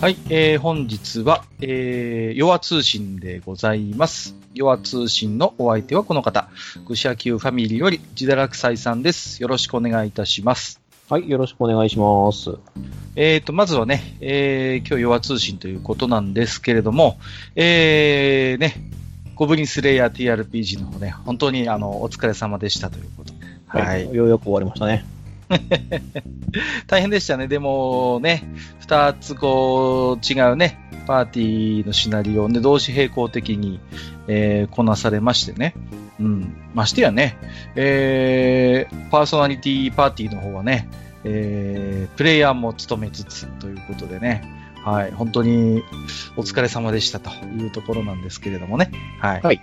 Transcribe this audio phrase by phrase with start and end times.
[0.00, 4.36] はい、えー、本日は、えー、余話通信でございます。
[4.54, 6.48] 余話通信のお相手はこの方、
[6.86, 9.42] 愚者Qファミリーより自堕落斎さんです。
[9.42, 10.80] よろしくお願いいたします。
[11.10, 12.50] はい、よろしくお願いします。
[13.16, 17.18] えーと、まずはね、えー、今日余話通信ということなんですけれども、
[17.56, 18.76] えー、ね、
[19.34, 23.38] ゴブリンスレイヤー TRPG の方ね、本当にあの、お疲れ様でしたということで。
[23.66, 24.14] はい。
[24.14, 25.04] ようやく終わりましたね。
[26.86, 27.48] 大変でしたね。
[27.48, 28.44] でもね、
[28.80, 33.80] 二つこう違うね、パーティーのシナリオをね、同時並行的に、
[34.26, 35.74] えーこなされましてね。
[36.20, 36.56] うん。
[36.74, 37.36] ましてやね、
[37.76, 40.88] えーパーソナリティパーティーの方はね、
[41.24, 44.42] えープレイヤーも務めつつということでね、
[44.84, 45.82] はい、本当に
[46.36, 48.90] お疲れ様でしたというところなんですけれどもね。
[49.20, 49.42] はい。
[49.42, 49.60] はい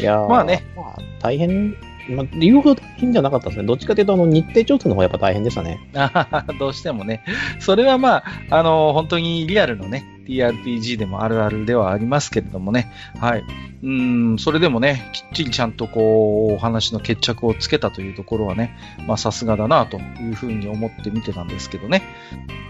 [0.00, 0.64] いやーまあね。
[0.76, 1.76] まあ、大変、
[2.08, 3.66] まあ、言うほど大変じゃなかったですね。
[3.66, 5.78] どっちかというと、あの、日程調整の方がやっぱ大変でしたね。
[6.58, 7.22] どうしてもね。
[7.58, 12.90] それはまあ、あの、本当にリアルのね、TRPG でもあるあるではありますけれどもね。
[13.20, 13.44] はい。
[13.82, 18.76] うん、それでもね、きっちりちゃんとこう、お話の決着をつけたというところはね、
[19.06, 22.02] まあさすがだなというふうに思って見てたんですけどね。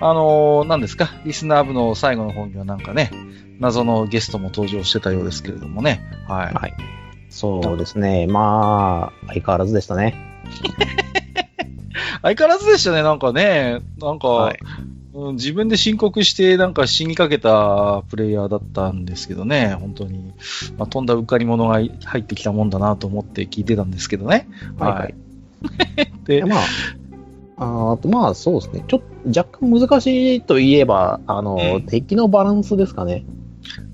[0.01, 3.11] あの、何ですか、リスナー部の最後の方にはなんかね、
[3.61, 6.03] 謎のゲストも登場してたようですけれどもね。
[6.27, 6.55] はい。
[6.55, 6.75] はい。
[7.35, 8.29] そうですね。
[8.29, 10.15] まあ、相変わらずでしたね。
[12.23, 13.81] 相変わらずでしたね、なんかね。
[14.01, 14.59] なんか、はい
[15.15, 20.33] うん自分で申告してなんか死にかけたプレイヤーだったんですけどね、本当に。
[20.77, 24.49] まあ、飛んだうっかり者が入ってきたもんだなと思って聞いてたんですけどね。
[24.77, 25.15] はいはい。
[26.27, 26.61] でで、まあ、
[27.59, 28.85] ああと、まあ、そうですね。
[28.89, 33.25] ちょっと、若干難しいといえば、あの、うん敵のバランスですかね。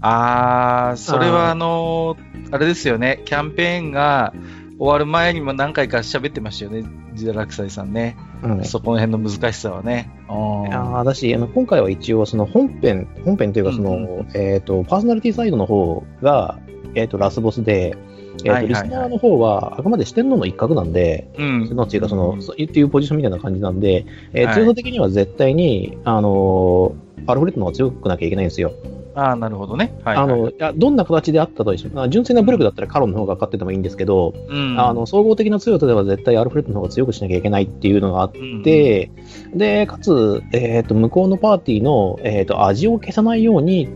[0.00, 4.32] あー、それはあのーあれですよね、キャンペーンが
[4.78, 8.16] 終わる前にも何回か喋ってましたよね、ジダラクサイさんね。
[8.42, 8.64] うん。
[8.64, 10.10] そこの辺の難しさはね。
[10.28, 10.32] う
[10.68, 16.58] んああ、だし、あの、今回は一応、その本編、本編というか、その、うんえっ、と、パーソナリティサイドの方が、
[16.94, 17.96] えっ、と、ラスボスで、
[18.38, 21.68] えっ、と、はいはいはいリスナーの方は、あくまで四天王の一角なんで、うん。
[21.68, 28.72] そのっていうか、その、そうっていうポジションみたいな感じなんで、えーはい強さ的には絶対に、あのーアルフレッドの方が強くなきゃいけないんですよ。
[29.14, 29.92] あー、なるほどね。
[30.04, 30.24] はい、はい。
[30.24, 39.10] あの、いやどんな形であったとしても、あ純粋な武力だったらカロンの方が勝っててもいいんですけど、うん、あの、総合的な強さでは絶対アルフレッドの方が強くしなきゃいけないっていうのがあっうん、て、
[39.54, 43.88] で、かつ、えっ、と、向こうのパーティーの、えっ、と、味を消さないように、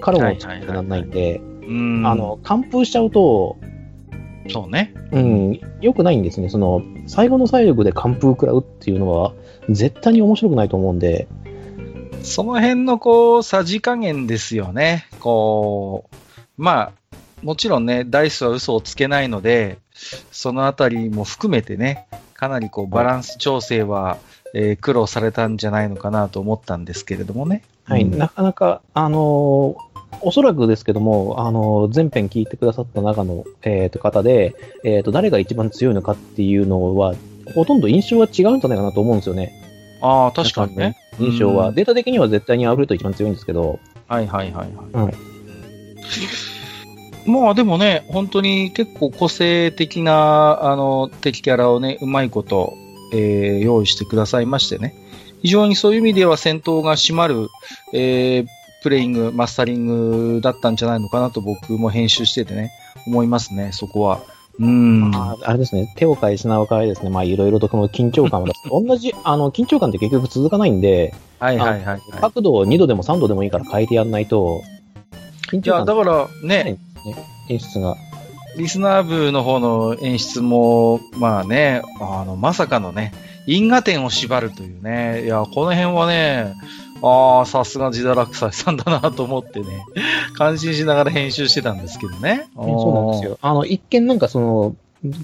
[0.00, 1.40] カロンを作らなきゃならないんで、
[2.42, 3.58] 完封しちゃうと、
[4.50, 4.94] そうね。
[5.12, 6.48] うん、良くないんですね。
[6.48, 9.32] その、最後の最後で完封食らうっていうのは、
[9.68, 11.28] 絶対に面白くないと思うんで、
[12.22, 15.06] その辺のこう、さじ加減ですよね。
[15.20, 16.16] こう、
[16.56, 16.92] まあ、
[17.42, 19.78] もちろんね、ダイスは嘘をつけないので、
[20.32, 24.18] そのあたりも含めてね、かなりこう、バランス調整は、
[24.54, 27.62] えー苦労されたんじゃないのかなと思ったんですけれどもね。
[27.84, 29.88] はい、うんなかなか、あのー
[30.22, 37.14] おそらくですけども、あのー前編聞いてくださった中の、えーと方で、えーと、誰が一番強いのかっていうのは、
[37.54, 39.52] ほとんど印象は違うんじゃないかなと思うんですよね。
[40.00, 40.96] ああ、確かにね。
[41.18, 41.68] 印象は。
[41.68, 45.04] うんデータ的には絶対にアウフレット一番強いんですけど、はいはいはいはい。
[45.04, 45.14] はい
[47.26, 52.72] まあでもね、本当に結構個性的な、あの、敵キャラをね、うまいこと、
[53.12, 54.94] えー用意してくださいましてね。
[55.42, 57.48] 非常にそういう意味では戦闘が締まる、
[57.92, 58.46] えー
[58.80, 59.86] プレイング、マスタリン
[60.36, 62.70] グだったんじゃないのかなと僕も編集しててね、
[63.06, 64.20] 思いますね、そこは。
[64.60, 65.10] うん。
[65.14, 68.62] あーあれですね、手を変え品を変えですね、まあいろいろとこの緊張感を出す。
[68.70, 72.00] 同じ、あの、緊張感って結局続かないんで、はいはいはい、はい。
[72.20, 74.62] 角度を2度でも3度でもいいから変えてやんないと、
[75.50, 76.78] 緊いや、張感だからね、はい
[77.48, 77.96] 演出が。
[78.56, 83.12] リスナー部の方の演出も、まあね、あの、まさかのね、
[83.46, 86.54] 因果点を縛るというね、いや、この辺はね、
[87.02, 89.84] ああ、さすが自堕落斎さんだなと思ってね、
[90.34, 92.48] 感心しながら編集してたんですけどね。
[92.56, 93.38] そうなんですよ。
[93.40, 94.76] あの、一見なんかその、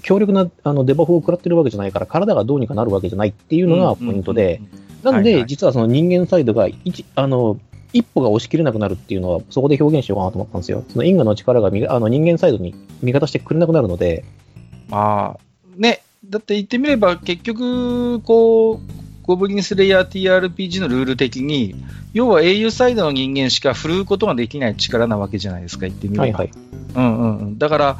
[0.03, 4.61] 強力なあのデバフを食らってるわけじゃないから、体がどうにかなるわけじゃないっていうのがポイントで、
[5.03, 7.57] なので、実はその人間サイドが一、あの、
[7.91, 10.83] 一歩が押し切れなくなるっていうのは、そこで表現しようかなと思ったんですよ。
[10.89, 14.23] その因果の力がみあの人間サイドに味方してくれなくなるので、
[14.89, 15.39] まあ、
[15.77, 21.73] ね、だって言ってみれば結局、こう、ゴブリンスレイヤー TRPG のルール的に、
[22.13, 26.23] 要は英雄サイドの人間しか振るうことができない力なわけじゃないですか、言ってみれば。
[26.23, 26.51] はいはい。
[26.95, 27.57] うんうんうん。
[27.57, 27.97] だから、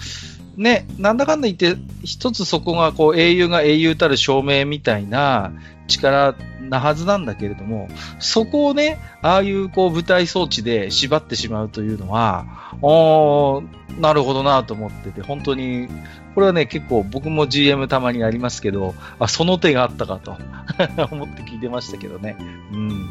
[0.55, 5.51] ね、なんだかんだ言って、一つそこがこう英雄が英雄たる証明みたいな
[5.87, 6.35] 力
[6.69, 7.87] なはずなんだけれども、
[8.19, 12.45] そこをね、ああいうこう舞台装置で縛ってしまうというのは、
[12.81, 13.63] お
[13.99, 15.87] なるほどなと思ってて、本当に、
[16.33, 20.37] これはね、結構僕も GM たまにありますけど、あ、その手があったかと
[21.11, 22.35] 思って聞いてましたけどね。
[22.73, 23.09] うん。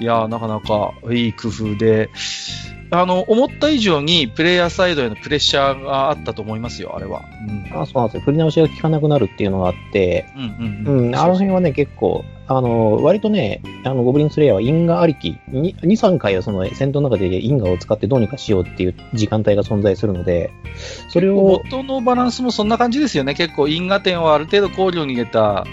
[0.00, 2.10] いや、なかなかいい工夫で、
[2.92, 7.22] あの、思った以上にプレイヤーサイドへのプレッシャーがあったと思いますよ、あれは。
[7.48, 7.80] うん。
[7.80, 8.20] あそうなんですよ。
[8.22, 11.16] 振り直しが効かなくなるっていうのがあって、うんう、うんん。
[11.16, 20.50] あの辺はね、結構、あの、割とね、あの、ゴブリンスレイヤーは因果ありき、2、3回はその戦闘の中で因果を使ってどうにかしようっていう時間帯が存在するので、
[21.10, 23.34] それを、元のバランスもそんな感じですよね。
[23.34, 25.64] 結構因果点をある程度考慮に入れた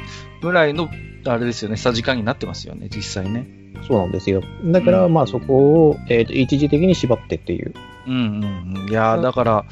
[0.43, 0.87] ぐらいの、
[1.25, 3.47] あれですよね、さじ加減になってますよね、実際ね。
[3.85, 4.41] そうなんですよ。
[4.65, 7.73] だから、うんまあそこを、えっ、と、一時的に縛ってっていう。
[8.07, 8.89] うんうんうん。
[8.89, 9.65] いやーだから、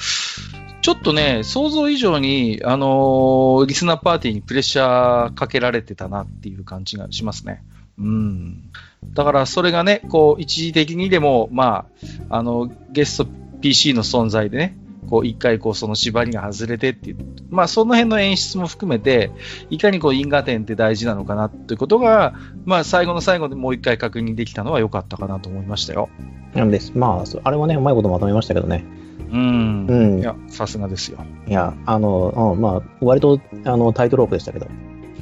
[0.82, 7.64] ちょっとね、想像以上に、あのーリスナーパーティーにプレッシャーかけられてたなっていう感じがしますね。
[7.98, 8.70] うん。
[9.14, 11.88] だから、それがね、こう、一時的にでも、ま
[12.30, 13.28] あ、あの、ゲスト
[13.62, 17.18] PC の存在でね、こう、一回、こう、その縛りが外れてっていう、
[17.50, 19.32] まあ、その辺の演出も含めて、
[19.70, 22.34] いかにこう、因果点って大事なのかなっていうことが、
[22.66, 26.10] まあ、最後の最後でもう一回確認できたのは良かったかなと思いましたよ。
[26.54, 26.92] なんです。
[26.96, 28.86] まあ、そあれはね、うまいことまとめましたけどね。
[29.32, 29.88] うん。
[29.88, 31.20] うんいや、さすがですよ。
[31.48, 34.68] いや、あの、うん、まあ、割と、あの、タイトロープでしたけど。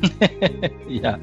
[0.87, 1.19] いや、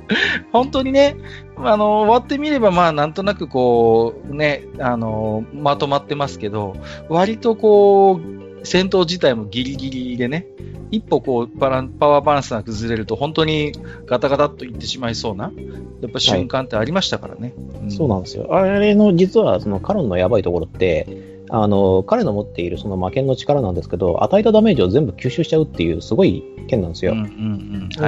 [0.52, 1.16] 本当にね、
[1.56, 6.74] あの、終わってみれば、まあ、なんとなくこう、ね、あの、まとまってますけど、
[7.08, 10.46] 割とこう、戦闘自体もギリギリでね、
[10.90, 13.72] 一歩こう、バラン、パワーバランスが崩れると、本当に
[14.06, 15.52] ガタガタっといってしまいそうな、
[16.00, 17.54] やっぱ瞬間ってありましたからね。
[17.88, 18.54] そうなんですよ。
[18.54, 21.06] あれの、実は、その、カロンのやばいところって、
[21.52, 27.14] あの、彼の持っているその魔剣の力なんですけど、与えたダメージを全部吸収しちゃうっていう、すごい剣なんですよ。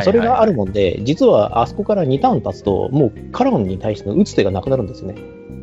[0.05, 5.17] それがあるももんで、実はあそこから2ターン経つと、もうカロンに対しての打つ手がなくなるんですよね。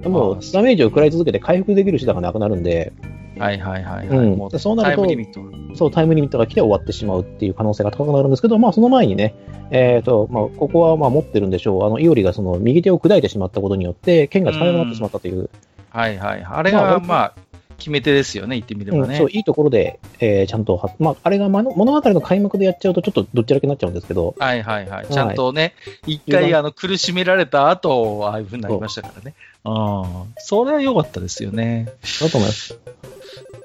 [0.05, 2.91] もうダメージを食らい続けて回復できる手段がなくなるんで、
[3.39, 4.17] はいはいはいはい。
[4.17, 5.75] うんそうなるとタイムリミット。
[5.75, 9.35] そうタイムリミットが来て終わってしまうっていう可能性が高くなるんですけど、まあその前にね、
[9.71, 11.85] えっ、と、まあここはまあ持ってるんでしょう。
[11.85, 15.49] あの、イオリがその右手を砕いてしまったことによって、剣が使えなくなってしまったという、
[15.89, 16.43] はいはい。
[16.43, 17.33] あれまあが、まあ、
[17.79, 19.15] 決め手ですよね、言ってみればね。
[19.15, 25.05] うんそう、いいところで、えーちゃんとは、まああれが物語の開幕でやっちゃうとちょっとどっちらけになっちゃうんですけど、はいはいはい。
[25.05, 25.73] いちゃんとね、
[26.05, 29.33] 一回あの苦しめられた後、ああいう風になりましたからね。
[29.65, 30.33] うん。
[30.37, 31.89] それは良かったですよね。
[32.21, 32.77] だと思います。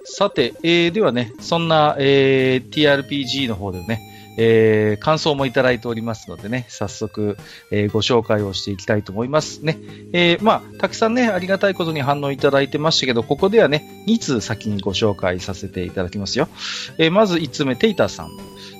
[0.05, 4.01] さて、えーではね、そんな、えー TRPG の方でね、
[4.37, 7.37] えー感想もいただいておりますのでね、早速、
[7.71, 9.79] えーご紹介をしていきたいと思いますね。
[10.12, 16.49] えーまあ、たくさんね、ありがたいことに反応いただいてましたけど、ここではね、2通先にご紹介させていただきますよ。
[16.99, 18.31] えーまず1通目、テイターさん。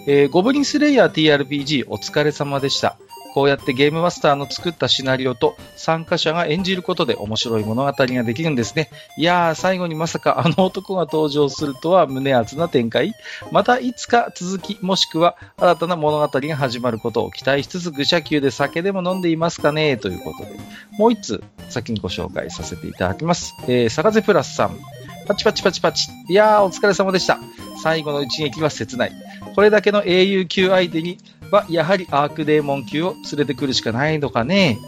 [0.06, 2.99] えーゴブリンスレイヤー TRPG お疲れ様でした。
[3.35, 8.91] こうやってゲームマスターの作ったシナリオと参加者が演じることで面白い物語ができるんですね。
[9.19, 13.13] いやー、最後にまさかあの男が登場するとは胸熱な展開。
[13.51, 19.97] またいつか続き、もしくは新たな物語が始まることを期待しつつ、愚者級で酒でも飲んでいますかね？
[19.97, 20.57] ということで、
[20.97, 23.55] もう一つ先にご紹介させていただきます。
[23.65, 24.79] えー、サガゼプラスさん。
[25.27, 26.09] パチパチパチパチ。
[26.29, 27.41] いやー、お疲れ様でした。
[27.83, 29.13] 最後の一撃は切ない。
[29.55, 31.19] これだけの英雄級相手に
[31.50, 34.79] は、やはりアークデーモン級を連れてくるしかないのかね。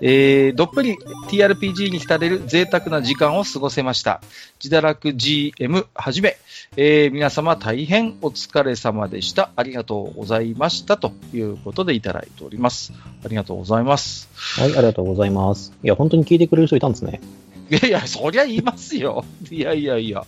[0.00, 0.96] えー、どっぷり
[1.28, 4.20] TRPG に浸れる贅沢な時間を過ごせました。
[4.62, 6.36] 自堕落 GM はじめ、
[6.76, 9.50] えー皆様大変お疲れ様でした。
[9.56, 10.96] ありがとうございました。
[10.96, 12.92] ということでいただいております。
[13.24, 14.28] ありがとうございます。
[14.34, 15.72] はい、ありがとうございます。
[15.82, 17.20] いや、本当に聞いてくれる人いたんですね。
[17.70, 19.24] いやいや、そりゃ言いますよ。
[19.50, 20.24] いやいやいや。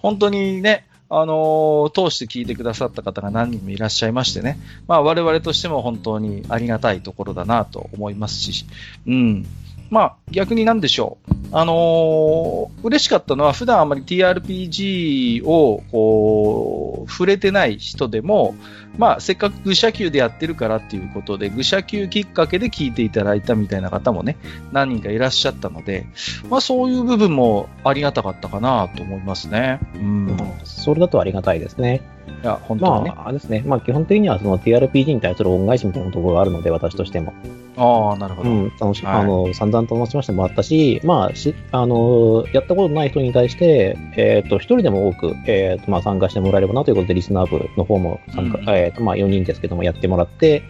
[0.00, 4.58] 本当にね、あの通して聞いてくださった方が何人もいらっしゃいましてね。
[4.86, 8.64] まあ我々としても本当にありがたいところだなと思いますし。
[9.06, 9.46] うん。
[9.90, 11.34] まあ逆になんでしょう。
[11.52, 18.54] あのー嬉しかったのは普段あまり TRPG をこう、触れてない人でも、
[18.96, 24.36] まあせっかく愚者級でやってるからっていうことで、愚者級きっかけで聞いていただいたみたいな方もね、
[24.72, 26.06] 何人かいらっしゃったので、
[26.48, 29.80] まあそういう部分もありがたかったかなと思いますね。
[29.94, 30.36] うん。
[30.64, 32.00] それだとありがたいですね。
[32.42, 33.10] いや、本当にね。
[33.10, 33.62] まあ、あれですね。
[33.66, 37.34] まあ、基本的にはその TRPG に対する恩返しみたいなところがあるので、私としても。
[37.76, 38.50] ああ、なるほど。
[38.50, 50.62] うん、楽し、はいあの、散々と楽しませてもらったし、まあ、し、あの、やったことない人に対して、えっ、と、一人でも多く、えっ、と、まあ、参加してもらえればなということで、リスナー部の方も参加、うんえっ、と、まあ、4人ですけども、やってもらって、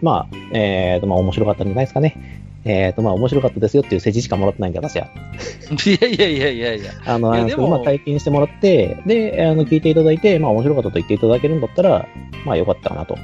[0.00, 2.16] まあ、えっ、と、まあ、面白かったんじゃないですかね。
[2.64, 5.06] えっ、と、まあ、面白かったですよっていう世辞しかもらってないんで、私は。
[5.06, 6.92] いやいやいやいやいや。
[7.06, 12.08] あの、あのまあ、体験してもらって、で、あの、聞いていただいて、まあ、面白かったと言っていただけるんだったら、
[12.44, 13.16] まあ、よかったかなと。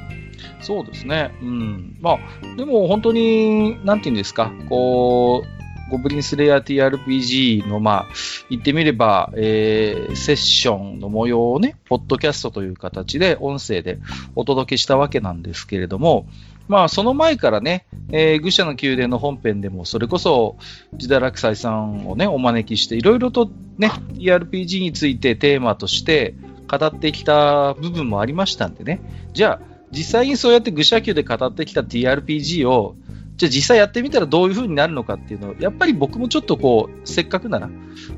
[0.61, 1.31] そうですね。
[1.41, 1.97] うん。
[2.01, 5.55] まあ、でも本当に、なんていうんですか、こう、
[5.91, 8.07] ゴブリンスレイヤー TRPG の、まあ、
[8.49, 13.99] 言ってみれば、えー、セッションの模様をね、ポッドキャストという形で、音声で
[14.35, 16.27] お届けしたわけなんですけれども、
[16.67, 20.57] まあ、その前からね、えー、愚者の宮殿の本編でも、それこそ、
[20.95, 26.33] ジダラクサイさんをね、お招きして、いろいろとね、TRPG についてテーマとして
[26.67, 29.01] 語ってきた部分もありましたんでね、
[29.33, 32.95] じゃあ、実際にそうやって愚者級で語ってきた TRPG を、
[33.37, 37.69] じゃあ実際やってみたらどういう風になるのかっていうのを、やっぱり僕もちょっとこう、せっかくなら、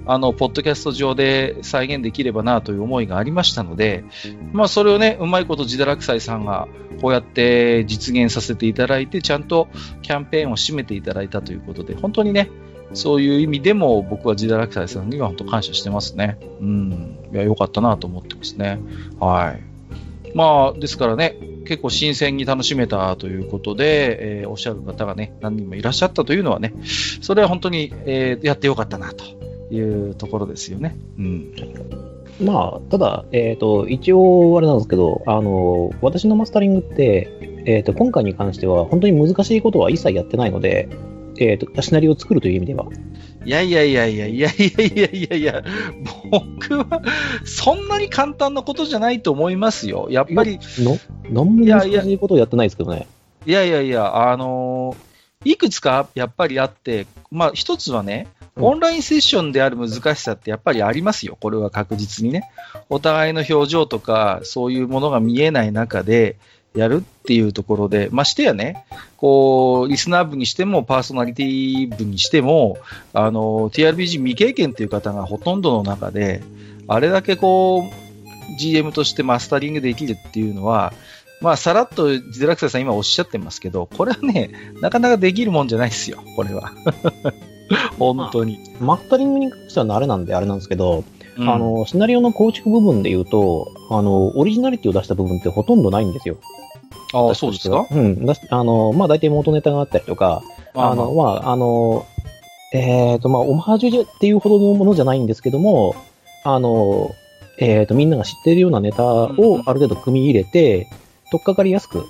[0.05, 4.03] あの、ポッドキャスト上で再現できればなという思いがありましたので、
[4.53, 6.67] まあそれをね、うまいことジダラクサイさんが
[7.01, 9.69] こうやって実現させていただいて、ちゃんと
[10.03, 12.49] キャンペーンを締めていただいたということで、本当にね、
[12.93, 16.37] そういう意味でも僕はジダラクサイさんには本当感謝してますね。
[16.61, 17.17] うん。
[17.33, 18.79] いや、良かったなと思ってますね。
[19.19, 19.77] はい。
[20.35, 26.73] まあ、ですからね、結構新鮮に楽しめたということで、えー、おっしゃる方がね、何人もいらっしゃったというのはね、
[27.21, 29.23] それは本当に、えー、やってよかったなと
[29.73, 30.97] いうところですよね。
[31.17, 31.53] うん。
[32.41, 40.87] まあ、ただ、えっ、ー、と、一応、あれなんですけど、あの、私のマスタリングって、えっ、と、今回に関しては、本当に難しいことは一切やってないので、
[41.39, 42.85] えっ、ー、と、シナリオを作るという意味では、
[43.45, 45.63] いやいやいやいやいやいやいやいやいや、
[46.29, 47.01] 僕は
[47.45, 50.07] そんなに簡単なことじゃないと思いますよ。
[50.09, 50.59] やっぱり。
[50.79, 50.97] の
[51.29, 53.07] 何も難しいことをやってないですけどね。
[53.45, 58.27] いやいやいや、あのー、いくつかやっぱりあって、まあ一つはね、
[58.57, 61.37] オンラインセッションである難しさってやっぱりありますよ。
[61.39, 62.49] これは確実にね。
[62.89, 66.37] お互いの表情とか、そういうものが見えない中で、
[66.77, 68.85] やるっていうところで、ましてやね、
[69.17, 72.77] こう、リスナー部にしても、パーソナリティ部にしても、
[73.13, 76.41] あの、TRPG 未経験っていう方がほとんどの中で、
[76.87, 80.93] あれだけこう、GM としてマスタリングできるっていうのは、
[81.41, 86.71] まあ、さらっとジデラクサさん今おっしゃってますけど、これはね、なかなかできるもんじゃないですよ、これは。
[87.99, 88.59] 本当に。
[88.79, 91.03] まあ、マスタリングに関しては慣れなんであれなんですけど、
[91.37, 96.37] うん、あの、シナリオの構築部分で言うと、あの、オリジナリティを出した部分ってほとんどないんですよ。
[97.13, 97.87] ああ、そうですか？
[97.89, 98.25] うん。
[98.25, 100.41] だあの、まあ、大体元ネタがあったりとか、
[100.73, 102.05] あの、まあ、あの、
[102.73, 105.95] えっ、ー、と、まあ、オマージュっていうほどのものじゃないんですけども、
[106.43, 107.11] あの、
[107.59, 110.87] えっ、ー、と、みんなが知ってるようなネタをある程度組み入れて、
[111.31, 112.05] とっかかりやすく。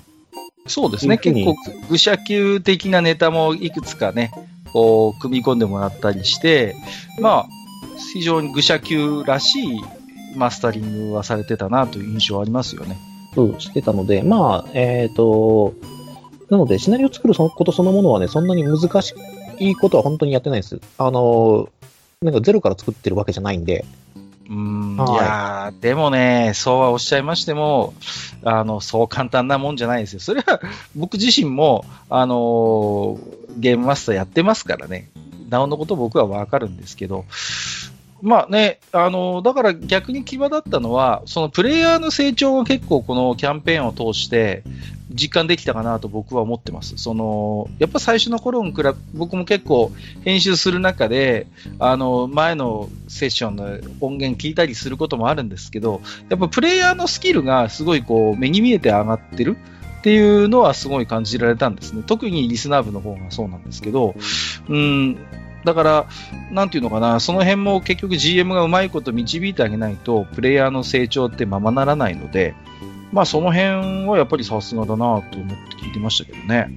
[0.66, 1.16] そうですね。
[1.18, 1.56] 結構、
[1.88, 4.32] 愚者級的なネタもいくつかね、
[4.72, 6.76] こう、組み込んでもらったりして、
[7.20, 7.46] まあ、
[8.12, 9.80] 非常に愚者級らしい
[10.36, 12.98] マスタリングはされてたなという印象はありますよね。
[13.38, 15.74] プしてたので、まあ、えっ、ー、と、
[16.50, 19.14] なので、シナリオを作ることそのものはね、そんなに難し
[19.58, 20.80] いことは本当にやってないです。
[20.96, 21.68] あの、
[22.22, 23.84] なんかゼロから作ってるわけじゃないんで。
[24.50, 27.92] うん、はい、いやでもね、そうはおっしゃいましても、
[28.44, 30.20] あの、そう簡単なもんじゃないですよ。
[30.20, 30.60] それは、
[30.96, 33.18] 僕自身も、あの、
[33.58, 35.10] ゲームマスターやってますからね。
[35.50, 37.26] なおのこと僕はわかるんですけど、
[38.20, 44.64] まあね、あの、だから逆に際立ったのは、そのプレイヤーの成長が結構このキャンペーンを通して
[45.10, 46.96] 実感できたかなと僕は思ってます。
[46.96, 49.92] その、やっぱ最初の頃に比べ、僕も結構
[50.24, 51.46] 編集する中で、
[51.78, 53.64] あの、前のセッションの
[54.00, 59.56] 音源聞いたりすることもあるんですけど、やっぱプレイヤーのスキルがすごいこう目に見えて上がってる。
[59.98, 62.04] っていうのはすごい感じられたんですね。
[62.06, 64.14] 特にリスナー部の方がそうなんですけど、
[64.68, 65.18] うん、
[65.64, 66.06] だから、
[66.50, 72.54] なんていうのかな、その辺も結局 GM がうまいこと導いてあげないと、プレイヤーの成長ってままならないので、
[73.12, 75.38] まあその辺はやっぱりさすがだなと思って
[75.82, 76.68] 聞いてましたけどね。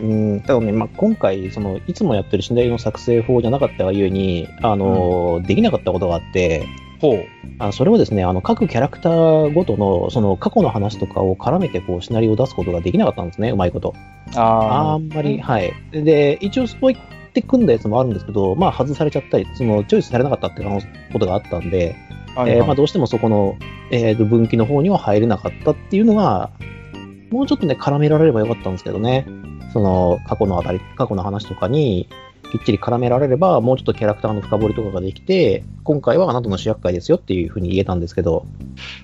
[0.00, 0.32] うん。
[0.32, 6.66] うん、ただね、まあ今回、その、いつもやってるシナリオの作成法じゃなかったがゆえに、あの、うん、できなかったことがあって、
[7.00, 7.26] ほう。
[7.58, 13.94] あそれはですね、あの、各キャラクターごとの、その、過去の話とかを絡めて、こう、シナリオを出すことができなかったんですね、うまいこと。
[14.34, 15.72] ああんまり、はい。
[15.92, 16.96] で、一応、そうい
[17.40, 20.62] って組んだやつもあるんですけど、まあ外されちゃったり、そのチョイスされなかったって
[21.12, 21.96] ことがあったんで、
[22.34, 23.56] はいはい、えー、まあどうしてもそこの、
[23.90, 26.50] えー、分岐の方には入れなかったっていうのが、
[27.30, 29.26] もうちょっとね、絡められればよかったんですけどね。
[29.72, 32.08] その、過去のあたり、過去の話とかに、
[32.52, 38.46] きっちり絡められれば、もうちょっとキャラクターの深掘りとかができて、今回はあなたの主役会ですよっていうふうに言えたんですけど。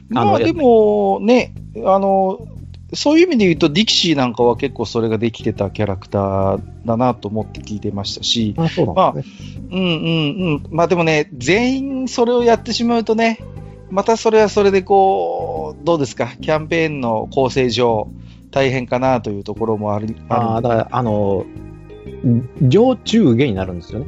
[0.08, 1.52] まあでも、ね、
[1.84, 2.46] あの、
[2.94, 9.34] そういう意味で言うと、ディキシーなんかは結構それができてたキャラクターだなと思って聞いてましたし、あそうなんですね、
[9.70, 10.66] まあ、うんうんうん。
[10.70, 13.38] まあでもね、全員それをやってしまうとね、
[13.90, 18.08] またそれはそれでこう、どうですか、キャンペーンの構成上、
[18.50, 20.14] 大変かなというところもある。
[20.28, 21.46] ああ、だから、あの、
[22.60, 24.06] 上中下になるんですよね。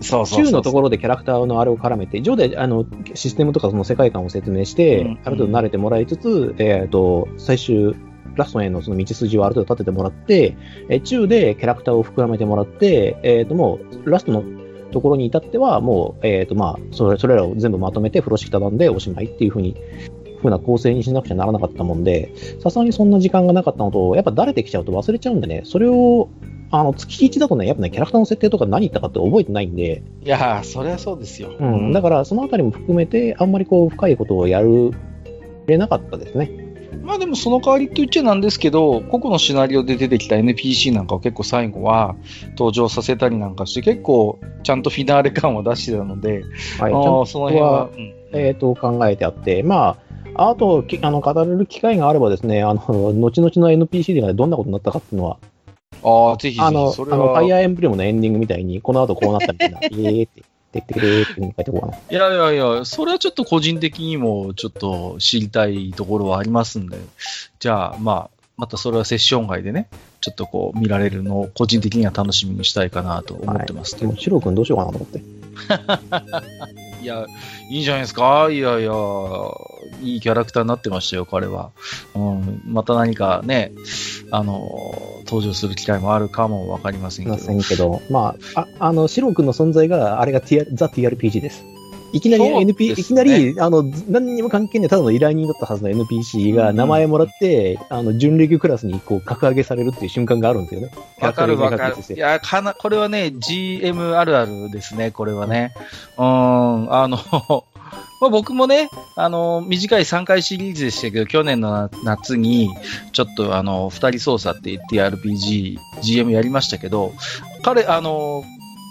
[0.00, 7.96] そうそう中のところでキャラクターのあれを絡めて、上であのシステムとかその世界観を説明して、うんうん、ある程度慣れてもらいつつ、えっ、ー、と、最終
[8.38, 10.56] ラストへのその道筋をある程度立ててもらって、
[10.88, 14.42] え中でキャラクターを膨らめてもらって、えっ、ー、ともう、ラストの、
[14.90, 19.76] ところに至っては、もう、えっ、と、まあ、それ、それらを全部まとめて風呂敷畳んでおしまいっていうふうに、
[20.40, 26.30] ふうな構成にしなくちゃならなかったもんで、さすがにそんな時間がなかったのと、やっぱ慣れてきちゃうと忘れちゃうんでね、それを、
[26.70, 31.52] あの、月1だとね、やっぱね、キャラクターの設定とか何言ったかって覚えてないんで、いやー、そりゃそうですよ。
[31.58, 34.92] うん、だからそのあたりも含めて、あんまりこう、深いことをやる、
[35.66, 36.67] れなかったですね。
[37.02, 42.16] まあでもその代わりと言っちゃなんですけど、個々のシナリオで出てきた NPC なんかを結構最後は
[42.50, 46.44] 登場させたりなんかして、結構ちゃんとフィナーレ感を出してたので、
[46.78, 49.96] はい、あその辺は、うんえー、と考えてあって、ま
[50.34, 55.38] あ、あと、きあの語れる機会があればですね、あの、後々の NPC でどんなことになったかっていうのは、
[56.02, 57.42] ああ、ぜひぜひ、あの、ファは。
[57.42, 60.42] イアーエンブレムのエンディングみたいに、この後こうなったみたいな、 えーって、
[60.72, 62.12] てってくれーって書いておこう。
[62.12, 66.98] いやいやいや、それはちょっと個人的にもちょっと知りたいところはありますんで、
[67.58, 69.88] じゃあ、まあ、またそれはセッション外でね、
[70.20, 74.08] ちょっとこう見られるのを個人的には楽しみにしたいかなと思ってますけど。
[74.08, 75.22] でも、シロ君どうしようかなと思って。
[77.00, 77.26] いや、
[77.70, 78.48] いいんじゃないですか？
[78.50, 78.92] いやいや、
[80.02, 81.70] いいキャラクターになってましたよ、彼は。
[82.14, 83.72] うん、また何かね、
[84.30, 84.62] あの、
[85.26, 87.36] 登場する機会もあるかもわかりませんけど。
[87.36, 91.64] ませんけど、まあ、ああの、シロ君の存在が、あれが TR ザ・ TRPG です。
[92.12, 100.90] いきなり NP、ねいきなり、あの、何にも関係ない、ただの依頼人だったはずの NPC が名前もらって、あの、準レギュクラスにこう、格上げされるっていう瞬間があるんですよね。
[101.20, 105.74] わかるわかるいや、かな、これはね、GM あるあるですね、これはね。
[106.16, 106.24] うん、
[106.92, 107.18] あの、
[108.20, 112.68] まあ、僕もね、あの、短い3回シリーズでしたけど、去年の夏に、
[113.12, 117.12] ちょっとあの、二人操作って言って RPG、GM やりましたけど、
[117.62, 118.42] 彼、あの、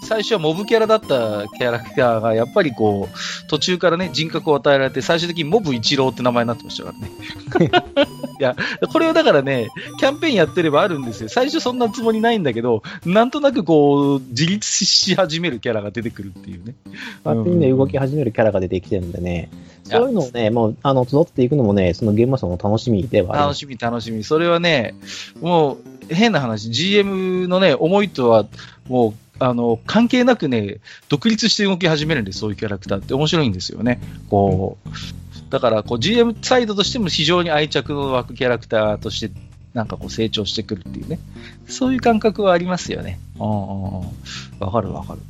[0.08, 7.10] 最初はモブキャラだったキャラクターが、やっぱりこう、途中からね、人格を与えられて、最終的にモブ一郎って名前になってましたからね。
[8.40, 8.56] いや、
[8.90, 11.28] これはだからね、キャンペーンやってればあるんですよ。
[11.28, 16.74] 最初そんなつもりないんだけど、なんとなくこう、自立し始めるキャラが出てくるっていうね。
[17.22, 19.50] 勝手にね、うん動き始めるキャラが出てきてるんでね、
[19.84, 23.64] そういうのをね、もう、あの、集っていくのもね、そのゲームマスターの楽しみではあります。
[23.64, 24.24] 楽しみ楽しみ。
[24.24, 24.94] それはね、
[25.40, 25.78] も
[26.10, 28.46] う、変な話、GM のね、思いとは、
[28.88, 34.00] もう、あの、関係なくね、独立して動き始めるんです、そういうキャラクターって面白いんですよね。
[34.28, 34.88] こう、
[35.50, 39.30] だから、こう、GM サイドとしても非常に愛着の湧くキャラクターとして、
[39.78, 41.20] なんかこう成長してくるっていうね。
[41.68, 43.20] そういう感覚はありますよね。
[43.38, 45.20] わかるわかる。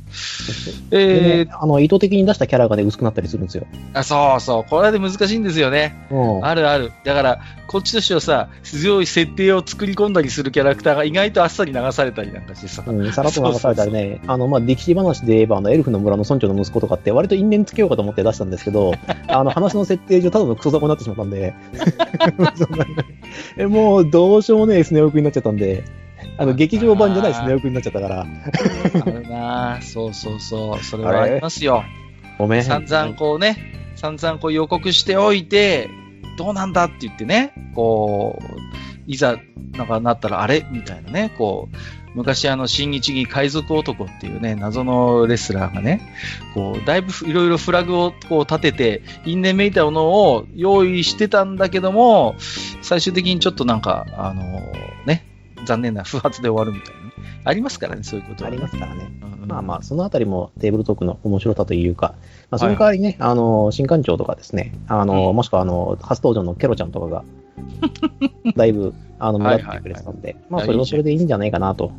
[0.89, 3.67] えでね、あの、意図的に出したキャラがね、薄くなったりするんですよ。
[3.93, 4.63] ー、あ、そうそう。
[4.67, 6.07] これで難しいんですよね。
[6.09, 6.45] うん。
[6.45, 6.91] あるある。
[7.05, 12.83] だから、こっちとしてはさ、強い設定を作り込んだりするキャラクターが意外とあっさり流されたりなんかしてさ。
[12.87, 18.93] うん、さらっと流されたらね、あの、まあ、歴史話で言えば、あの、エルフの村の村長の息子とかって、割と因縁つけようかと思って出したんですけど、
[19.27, 21.53] あの、話の設定上、ただのクソザコになってしまったんで、
[23.67, 25.83] もう、どうしようもねえスネ夫君になっちゃったんで、
[26.37, 28.25] あの、劇場版じゃないスネ夫君になっちゃったから、あ
[29.09, 30.83] るなぁそうそうそう。
[30.83, 31.83] それはありますよ。
[32.37, 32.63] ごめん。
[32.63, 35.89] 散々こうね、散々こう予告しておいて、
[36.37, 38.45] どうなんだって言ってね、こう、
[39.07, 39.37] いざ、
[39.73, 40.65] なんかなったらあれ？
[40.71, 41.75] みたいなね、こう、
[42.15, 46.01] 昔あの、新日銀海賊男っていうね、謎のレスラーがね、
[46.53, 52.35] こう、だいぶいろいろフラグをこう立てて、因縁めいたものを用意してたんだけども、
[52.81, 54.43] 最終的にちょっとなんか、あの
[55.05, 55.25] ね、
[55.65, 57.09] 残念な不発で終わるみたいなね。
[57.43, 59.11] ありますからね、そういうことは、ありますからね。
[59.21, 62.13] うんうんまあまあ、そのあたりもテーブルトークの面白さというか、
[62.51, 67.23] まあ、その代わりね、あの、新館長とかですね、あの、うんもしくはあの、初登場のケロちゃんとかが、
[68.55, 71.91] だいぶ、あの、目立ってくれてたんで、まあ、それはそれでいいんじゃないかなと。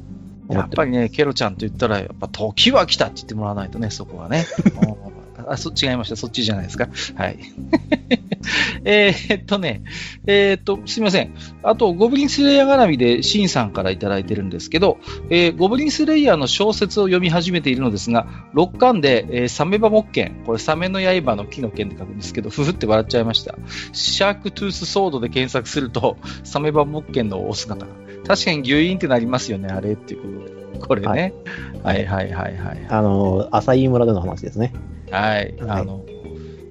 [0.49, 4.47] やっぱりね、ケロちゃんと言ったら、やっぱ時は来たって言ってもらわないとね、そこはね。
[5.47, 6.17] うんあ、そ、違いました。
[6.17, 6.89] そっちじゃないですか。
[7.17, 7.39] はい。
[8.85, 9.83] えーっとね、
[10.27, 11.35] えーっと、すみません。
[11.63, 14.99] あと、ゴブリンスレイヤー絡みで、シンさんからいただいてるんですけど、
[15.31, 23.57] えーゴブリンスレイヤーの小説を読み始めているのですが、6巻で、えーサメバ木剣、これサメの刃の木の剣って書くんですけど、ふふって笑っちゃいました。
[23.93, 27.93] シャークトゥースソードで検索すると、サメバ木剣のお姿が。
[28.27, 30.61] 確かにギュイーンってなりますよね、あれっていうことで。
[30.87, 31.35] これね。
[31.83, 32.87] はいはいはいはい。
[32.89, 34.73] あの、浅井村での話ですね。
[35.11, 35.55] はい。
[35.59, 36.05] はいあの、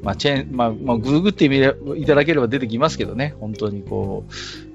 [0.02, 3.36] まあ、チェーン、まあ、まあ、ググってみれいただければ出てきますけどね。
[3.40, 4.26] 本当にこ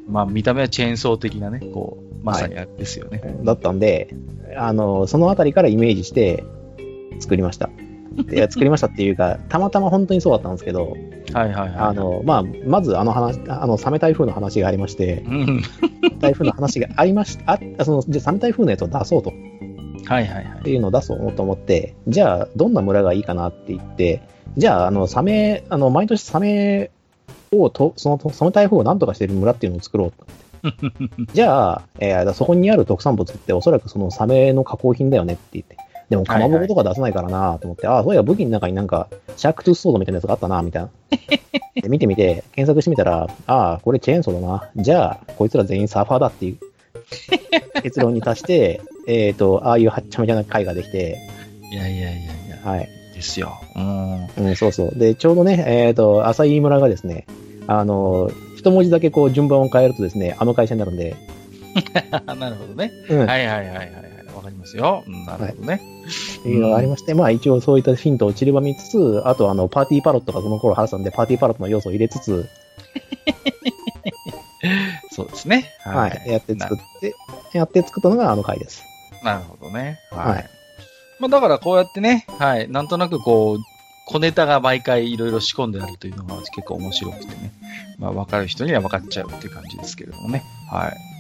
[0.08, 3.22] う、まあ、見た目はチェーンソー的なね、こう、まさにあれですよね。
[3.42, 4.14] だったんで、
[4.56, 6.44] あの、そのあたりからイメージして
[7.20, 7.70] 作りました。
[8.32, 10.96] いや 作りましたっていうか、たまたま本当にそうだったんですけど、
[11.32, 11.70] はいはいはい。
[11.76, 15.62] あ、の、まあ、まずあの話、あの、サメ台風の話がありまして、うん。
[16.20, 19.32] 台風の話がありました、あ、その、じゃあサメ台風のやつを出そうと。
[20.06, 20.70] はいはいはいって。
[20.70, 24.22] いうのを出そうと思って、じゃあ、どんな村がいいかなって言って、
[24.56, 26.90] じゃあ、あの、サメ、あの、毎年サメ
[27.52, 30.26] をと、その、その台風を何とかしている村っていうのを作ろうと。
[31.34, 35.76] じゃあ、えーそこにある特産物っておそらくそのサメの加工品だよねって言って。
[36.08, 40.90] でも、かまぼことか出さないからなと思って、ああ、そういや武器の中になんか、シャークトゥースソードみたいなやつがあったなみたいな。
[41.82, 44.70] で見てみて、検索してみたら、ああ、これチェーンソーだな。
[44.76, 46.58] じゃあ、こいつら全員サーファーだっていう
[47.82, 51.18] 結論に達して、 えっ、と、ああいうはっちゃめちゃな回ができて、
[51.70, 52.24] いやいやいやい
[52.64, 52.88] や、はい。
[53.14, 53.60] ですよ。
[53.76, 54.26] うん。
[54.36, 54.98] うん、そうそう。
[54.98, 57.26] で、ちょうどね、えっ、と、浅井村がですね、
[57.66, 61.16] あの、一文字だけこう順番を変えるとですね、あの会社になるんで、
[62.38, 62.92] なるほどね。
[63.08, 63.88] うん、はいはいはいはいはい。
[64.34, 65.04] わかりますよ。
[65.06, 65.80] うんなるほどね。
[66.40, 72.48] っていうのがありまして、まあ一応そういったヒントを散りばみつつ、あとあの、パーティーパロットがその頃話したんで、パーティーパロットの要素を入れつつ、
[75.14, 75.70] そうですね。
[75.80, 77.14] はい、やって作って、
[77.52, 78.82] やって作ったのがあの回です。
[79.22, 80.00] なるほどね。
[80.10, 80.28] はい。
[80.32, 80.50] はい
[81.20, 82.68] まあだからこうやってね、はい。
[82.68, 83.58] なんとなくこう、
[84.06, 87.52] 小ネタが毎回いろいろ仕込んであるというのが結構面白くてね。
[87.98, 90.42] まあ分かる人には分かっちゃうっていう感じですけれどもね。
[90.70, 91.13] はい。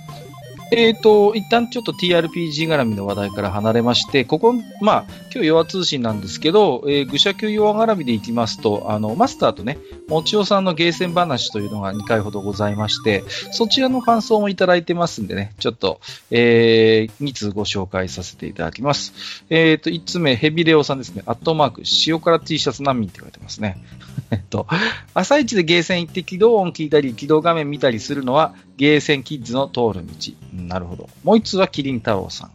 [0.72, 16.00] えーと、一旦ちょっと TRPG 絡みの話題から離れまして、ここ、まあ、今日弱通信なんですけど、えー、愚者級弱絡みでいきますと、あの、マスターとね、もちおさんのゲーセン話というのが2回ほどございまして、そちらの感想もいただいてますんでね、ちょっと、
[16.30, 19.44] えー、2通ご紹介させていただきます。
[19.50, 23.76] えーと、1つ目、ヘビレオさんですね、アットマーク、塩辛 T シャツ難民って書いてますね。
[24.30, 24.66] えっと、
[25.12, 30.12] 朝一でゲーセン行って起動音聞いたり、起動画面見たりするのは、ゲーセンキッズの通る道。
[30.54, 31.08] なるほど。
[31.22, 32.50] もう一つはキリン太郎さん。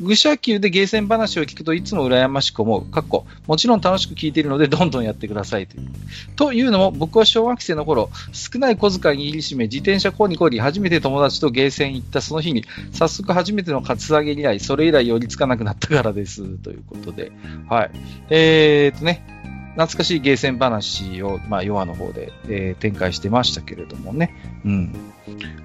[0.00, 2.84] 愚者級でゲーセン話を聞くといつも羨ましく思う。
[2.86, 5.88] かっこ、もちろん楽しく聞いているのでどんどんやってくださいという。
[6.36, 16.42] というのも、僕は小学生の頃、少ない小遣いに握りしめ、自転車こにこり、初めて友達とゲーセン行ったその日に、早速初めてのカツアゲに遭い、それ以来寄りつかなくなったからです。
[16.58, 17.32] ということで。
[17.68, 17.90] はい。
[18.30, 19.39] えーとね、
[19.74, 24.34] 懐かしいゲーセン話を、まあ、ヨアの方で、えー展開してましたけれどもね。
[24.64, 24.92] うん。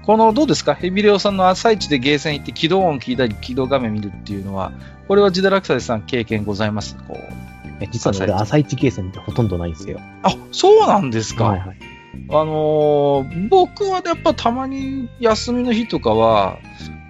[0.04, 0.74] この、どうですか？
[0.74, 4.72] ヘビレオさんの朝一でゲーセン行って起動音聞いたり、起動画面見るっていうのは、
[5.08, 6.96] これはジダラクサデさん経験ございます？
[6.96, 7.16] こう。
[7.80, 10.00] え実はね、俺朝一ゲーセンってほとんどないんですよ。
[10.22, 11.44] あ、そうなんですか？
[11.44, 11.76] はいはい。
[12.30, 16.58] あのー僕はやっぱたまに休みの日とかは、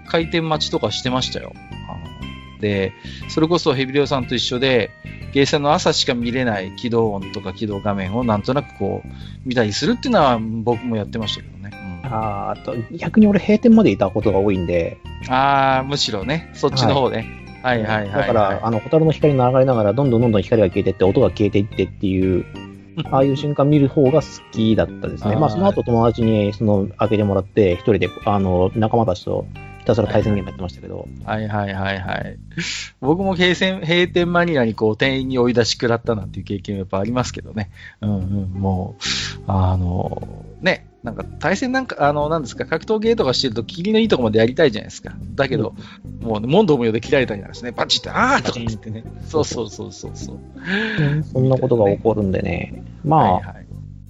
[0.07, 1.53] 開店待ちとかしてましたよ。
[2.59, 2.93] で、
[3.29, 4.91] それこそヘビレオさんと一緒で、
[5.33, 9.07] ゲーセンの朝しか見れない起動音とか起動画面をなんとなくこう、
[9.45, 11.71] 見たりするっていうのは僕もやってましたけどね。
[11.73, 14.97] うん、あーあと、逆に俺閉店までいたことが多いんで、
[15.29, 17.27] あー、むしろね、そっちの方ね。
[17.63, 18.27] はい、はい、はいはい。
[18.27, 22.45] だから、あの、ホタルの光の流れながら、どんどんどんどん光が消えてって、音が消えていってっていう、
[23.11, 25.33] ああいう瞬間見る方が好きだったですね。
[25.33, 32.37] あーまあ、その後友達に、その、開けてもらって、一人で、あの、仲間たちと、ひたすら対戦ゲームやってましたけど、はいはいはいはい。
[33.01, 37.71] 僕も閉店、閉店マニアにこう店員に追い出し食らったなんていう経験はやっぱありますけどね。
[38.01, 40.21] うんうん、もう、あの、
[40.61, 45.13] ね、なんか対戦なんか、あの、なんですか、格闘ゲーとかしてると、霧のいいとこまでやりたいじゃないですか。
[45.35, 45.73] だけど、
[46.21, 47.71] もうね、問答無用で切られたりなんですね。
[47.71, 49.03] パチって、あーとか言ってね。
[49.27, 50.39] そうそうそうそうそう。
[51.31, 52.83] そんなことが起こるんでね。
[53.05, 53.66] まあ、はいはい。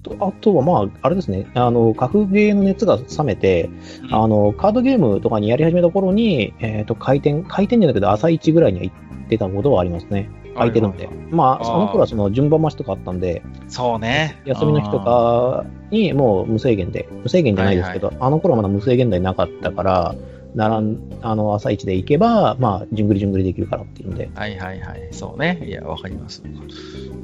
[0.09, 3.69] とあとはまあ、あれですね、あの、格ゲーの熱が冷めて、
[4.03, 4.15] うん。
[4.15, 10.29] あの、カードゲームとかにやり始めた頃に、えっ、と、回転、回転じゃなくて朝一ぐらいには行ってたことはありますね。
[10.57, 10.81] 空いて。
[10.81, 11.09] るんで。
[11.29, 14.41] まあ、その頃はその順番増しとかあったんで、そうね。
[14.45, 20.15] 休みの日とかにもう無制限で、無制限じゃないですけど、あの頃はまだ無制限台なかったから、
[20.57, 25.07] 並ん、あの、朝一で行けば、まあ、じゅんぐりじゅんぐりできるからっていうので、はいはいはい。
[25.11, 25.63] そうね。
[25.63, 26.43] いや、わかります。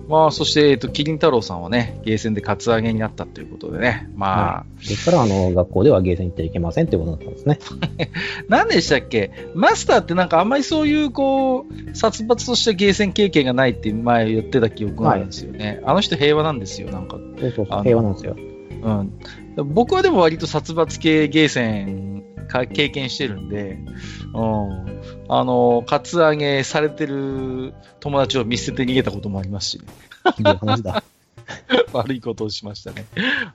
[0.07, 4.07] まあ、そして、えっと、キリン太郎さんはね、ゲーセンでカツアゲになったということでね。
[4.15, 7.59] まあ、ですから、あの、学校ではゲーセン行ってはいけませんってことだったんですね。
[8.49, 9.31] 何でしたっけ？
[9.55, 15.81] マスターってなんかあんまりそういう、こう、殺伐としたゲーセン経験がないって前言ってた記憶があるんですよね。
[15.85, 17.17] あの人平和なんですよ、なんか。
[17.39, 18.35] そうそうそう、平和なんですよ。
[18.83, 19.11] うん。
[19.73, 23.77] 僕はでも割と殺伐系ゲーセンか経験してるんで、
[24.33, 25.01] うん。
[25.29, 29.85] あの、カツアゲされてる友達を見捨てて逃げたこともありますしね。
[31.93, 33.05] 悪いことをしましたね。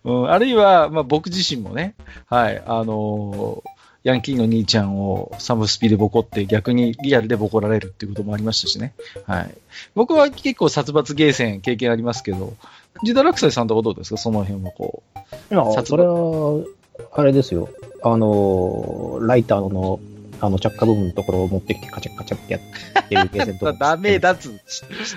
[0.05, 1.95] うん、あるいは、まあ、僕自身もね、
[2.27, 3.69] はい、あのー
[4.05, 8.95] ヤンキーの兄ちゃんをサムスピでボコって逆にリアルでボコられるっていうこともありましたしね。
[9.27, 9.55] はい。
[9.97, 12.55] 僕は結構殺伐ゲーセン経験ありますけど、
[13.03, 14.17] ジダラクサイさんとかどうですか？
[14.17, 15.03] その辺はこ
[15.51, 15.55] う。
[15.55, 16.65] いや、殺それは、
[17.13, 17.69] あれですよ。
[18.03, 20.01] あの、ライターの、
[20.41, 22.63] あの、着火部分のところを持ってきてカチャカチャってやっ
[23.09, 24.53] てるゲーセンとか ダメだっつ知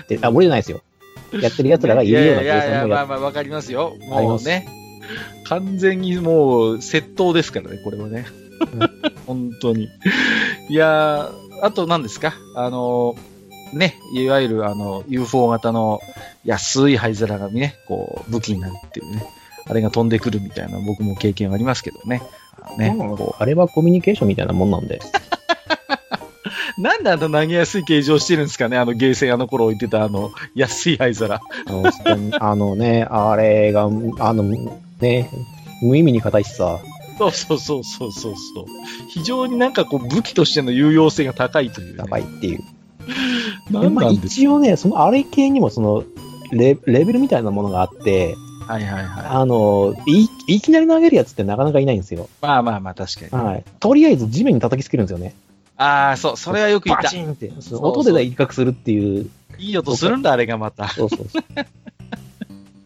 [0.00, 0.80] って、あ、俺じゃないですよ。
[1.40, 3.94] やってる奴らがいるようなゲーいやいやいや、センもやっまあまあわかりますよ。
[4.08, 4.66] もうね。
[5.44, 8.26] 完全にもう窃盗ですからね、これはね。
[9.26, 9.88] 本当に。
[10.68, 12.34] いやー、あと何ですか？
[12.56, 13.14] あの、
[13.72, 16.00] ね、いわゆるあの、UFO 型の
[16.44, 19.24] 安い灰皿がね、こう、武器になるっていうね。
[19.66, 22.20] あれが飛んでくるみたいな僕も経験ありますけどね。
[22.60, 24.96] あのね、うあれはコミュニケーションみたいなもんなんで。
[24.96, 31.40] う なんであんな投げやすい形状してるんですかねあのゲーセンあの頃置いてたあの安い灰皿。
[31.66, 31.90] あの
[32.40, 33.82] あのね、あれが、
[34.18, 34.44] あの、
[35.00, 35.30] ね、
[35.82, 36.78] 無意味に硬いしさ。
[37.18, 38.64] そうそうそうそうそうそう。
[39.08, 41.98] 非常になんかこう武器としての有用性が高いという、ね。
[41.98, 42.60] 高いっていう。
[43.70, 46.04] なんまあなんです一応ね、そのあれ系にもその
[46.50, 49.26] レ、レベルみたいなものがあって、はいはいはい。
[49.26, 52.28] あの、い、いきなり投げるやつってなかなかいないんですよ。
[52.40, 53.44] まあまあまあ確かに。
[53.44, 53.64] はい。
[53.80, 55.34] とりあえず地面に叩きつけるんですよね。
[55.76, 57.04] ああ、そう、それはよく言った。
[57.04, 57.50] バチンって。
[57.60, 59.30] そそうの音で威嚇するっていう。
[59.58, 60.88] いい音するんだ、あれがまた。
[60.88, 61.42] そうそうそう。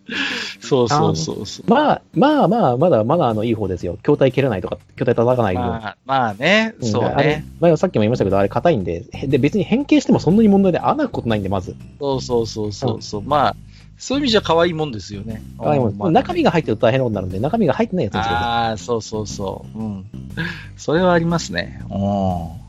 [0.61, 1.71] そうそうそうそう。
[1.71, 3.97] まあ、まあまあ、まだまだあの、いい方ですよ。
[4.03, 5.63] 筐体蹴れないとか、筐体叩かない分。
[5.63, 7.45] まあ、まあね、うんそうあれね。
[7.61, 11.75] まあ、さっきも言いましたけど、あれ硬いんで、へで、別に変形してもそんなに問題で合わなくことないんで、まず。
[11.99, 13.23] そうそうそうそうそう。
[13.23, 13.57] まあ、
[13.99, 15.43] そういう意味じゃ可愛いもんですよね。
[15.59, 19.79] 可愛いもんうんまあ中身が入ってると大変なことになるんで、中身が入ってないやつにすればああ、そうそうそう。
[19.79, 20.05] うん。
[20.77, 21.81] それはありますね。
[21.91, 22.67] うん。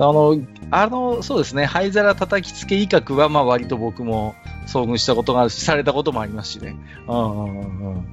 [0.00, 0.36] あの、
[0.70, 4.34] あの、そうですね、灰皿叩きつけ威嚇は、まあ割と僕も
[4.66, 6.76] 遭遇したことがあるし、されたこともありますしね。
[7.08, 8.06] うんうんうんうん。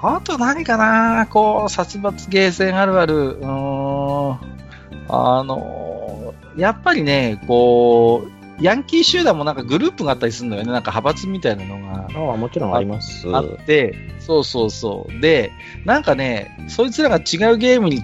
[0.00, 3.38] あと何かなこう、殺伐ゲーセンあるある。
[3.38, 4.38] うーん。
[5.08, 10.72] あの、やっぱりね、こう、ヤンキー集団もなんかグループがあったりするのよね。
[10.72, 12.08] なんか派閥みたいなのが。
[12.08, 13.26] ああ、もちろんあります。
[13.34, 15.20] あって、そうそうそう。
[15.20, 15.52] で、
[15.84, 18.02] なんかね、そいつらが違うゲームに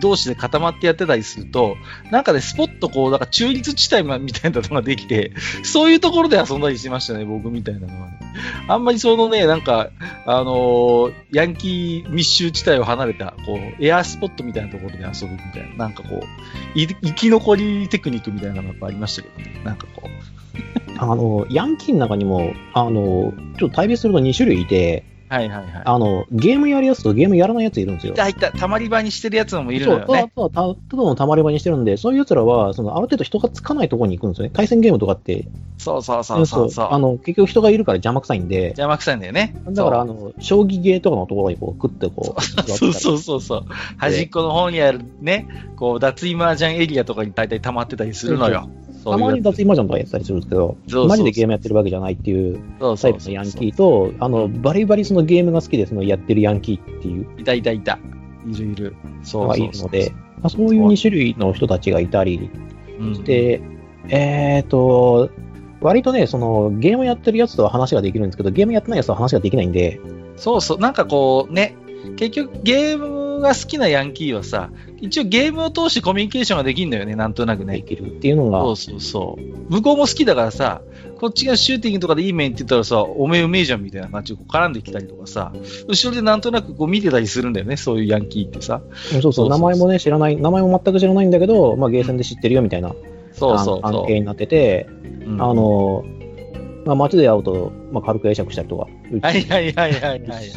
[0.00, 1.76] 同士で固まってやってたりすると、
[2.10, 5.32] なんかね、スポッとこう、なんか中立地帯みたいなのができて、
[5.62, 8.18] そういうところで遊んだりしてましたね、僕みたいなのはね。
[8.68, 9.90] あんまりそのね、なんか、
[10.26, 20.10] あのーヤンキー密集地帯を離れた、こう、エアースポットみたいなところで遊ぶみたいな、なんかこう、い生き残りテクニックみたいなのがありましたけどね、なんかこう。
[20.98, 25.82] あの、ヤンキーの中にも、あの、ちょっと対比すると2種類いて、はいはいはい。
[25.84, 28.16] あの、ゲームやるやつとゲームやらないやついるんですよい。
[28.16, 30.32] たいた、たまり場にしてるやつもいるのよそう、ね。
[30.34, 34.50] ただただのたまり場にしてるんで、そういう奴らは、その、ある程度人がつかないところに行くんですよね。
[34.52, 35.46] 対戦ゲームとかって、
[35.78, 36.88] そうそうそうそうそう。
[36.90, 39.54] あの、結局人がいるから邪魔くさいんで、邪魔くさいんだよね。
[39.68, 43.64] だから、あの、将棋ゲーとかのところにこう、クッてこう、 そうそうそうそう。
[43.98, 48.68] 端っこの方にあるね、こう、脱衣麻雀エリアとかに大体溜まってたりするのよ。
[49.04, 52.60] たまに脱衣麻雀とかやってたりするんですけど、マジでゲームやってるわけじゃないっていう
[53.00, 57.26] タイプのヤンキーと、あの、バリバリそのゲームが好きでそのやってるヤンキーっていう。
[57.38, 57.98] いたいたいた。
[58.46, 58.96] いるいる。
[59.22, 62.50] そのがいるので、まあ、そういう2種類の人たちがいたり
[62.98, 63.60] うんして、
[64.08, 65.30] えっ、と、
[65.80, 70.00] 割とね、そのゲームやってるやつとは話ができるんですけど、ゲームやってないやつとは話ができないんで、
[70.36, 70.78] そうそう。
[70.78, 71.74] なんかこうね、
[72.16, 77.74] 結局ゲームが好きなヤンキーはさ、一応ゲームを通してコミュニケーションができるんだよね、なんとなくね。
[77.74, 79.72] できるっていうのが、そうそうそう。
[79.72, 80.82] 向こうも好きだからさ、
[81.18, 85.52] こっちがシューティングとかでいい面って言ったらさ、おめえうめえじゃんみたいな感じで絡んできたりとかさ、
[85.88, 88.80] 後ろでなんとなくこう見てたりするんだよね、そういうヤンキーってさ。
[89.20, 92.94] そうそう名前もね、知らない、名前も全く知らないんだけど、まあ、ゲーセンで知ってるよみたいな
[93.32, 93.82] そうそうそう。
[93.82, 94.88] 関係になってて、
[95.26, 96.04] うんあの、
[96.84, 98.88] まあ、街で会うと、まあ、軽く会釈したりとか、
[99.22, 100.50] はいはいはいはいはいはい。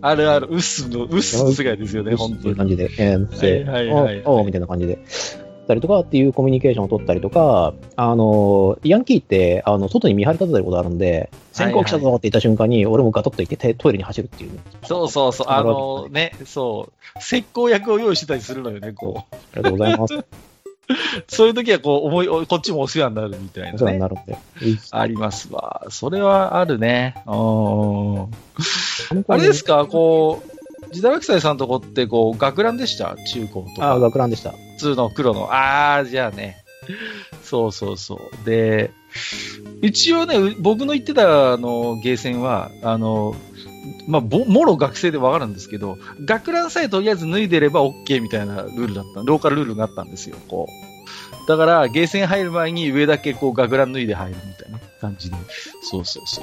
[0.00, 2.42] あるある、ウッスの、ウッスの世界ですよね、本当に。
[2.42, 4.98] そういう感じで、えー、はいはいはいおおみたいな感じで。
[5.68, 14.58] たりとかっていうコミュニケーションを取ったりとか、あの、ヤンキーって、あの、外に見張り立ててることあるんで、先行来たぞって言った瞬間に、俺もガトッと行ってテトイレに走るっていう、ね。
[14.82, 19.34] そうそうそう、あのね、そう、石膏薬を用意してたりするのよね、こう。
[19.34, 20.14] ありがとうございます。
[21.28, 24.08] そういう時はこう、思い、こっちもお世話になるみたいお世話になね。
[24.08, 24.38] なるんで。
[24.90, 25.86] ありますわ。
[25.90, 27.14] それはあるね。
[27.26, 27.30] あ
[29.36, 30.50] れですか、こう、
[30.90, 33.14] 自堕落斎さんとこって、こう、学ランでした？
[33.32, 34.00] 中高とああ、か。
[34.00, 34.52] 学ランでした。
[34.52, 35.48] 普通の黒の。
[35.50, 36.64] あー、じゃあね。
[37.42, 38.20] そうそうそう。
[38.46, 38.90] で、
[39.82, 43.34] 一応ね、う僕の言ってたあのゲーセンは、あの、
[44.06, 50.88] まあ、ぼもろ学生でわかるんですけど、学ランさえとりあえず脱いでれば OK みたいなルールだった、ローカルルールがあったんですよ、こう。
[51.48, 55.36] だから、ゲーセン入る前に上だけこう学ラン脱いで入るみたいな感じで。
[55.82, 56.42] そうそうそ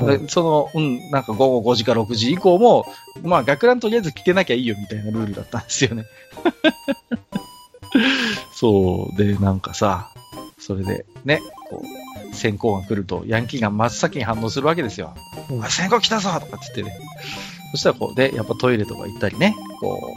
[0.00, 0.06] う。
[0.06, 2.86] うでその、うん、なんか午後5時か6時以降も、
[3.22, 6.06] まあ学ランとりあえず着てなきゃいいよみたいなルールだったんですよね。
[8.54, 9.16] そう。
[9.16, 10.10] で、なんかさ、
[10.58, 11.40] それで、ね、
[11.70, 11.82] こ
[12.32, 15.14] う、先行が来ると、ヤンキーが真っ先に反応するわけですよ。
[15.50, 16.98] うんあ先行来たぞとかって言ってね。
[17.72, 20.14] そしたらこう、で、やっぱトイレとか行ったりね、こ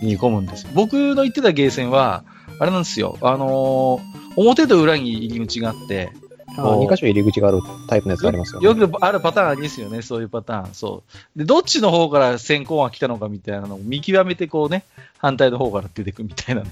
[0.00, 0.70] う、逃げ込むんですよ。
[0.74, 2.24] 僕の行ってたゲーセンは、
[2.58, 6.12] あれなんですよ、あのー表と裏に入り口があって、
[6.56, 8.66] あこう2箇所入り口があるタイプのやつがありますよ、ね。
[8.66, 10.74] よくあるパターンありますよね、そういうパターン。
[10.74, 11.02] そ
[11.34, 11.38] う。
[11.38, 14.84] で、どっちの方から先行が来たのかみたいなのを見極めて、こうね、
[15.18, 16.70] 反対の方から出てくみたいなね。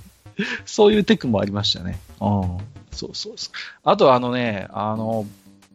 [0.66, 1.98] そういうテクもありましたね。
[2.20, 2.58] うん。
[2.92, 3.54] そうそうそう。
[3.84, 5.26] あと、あのね、あの、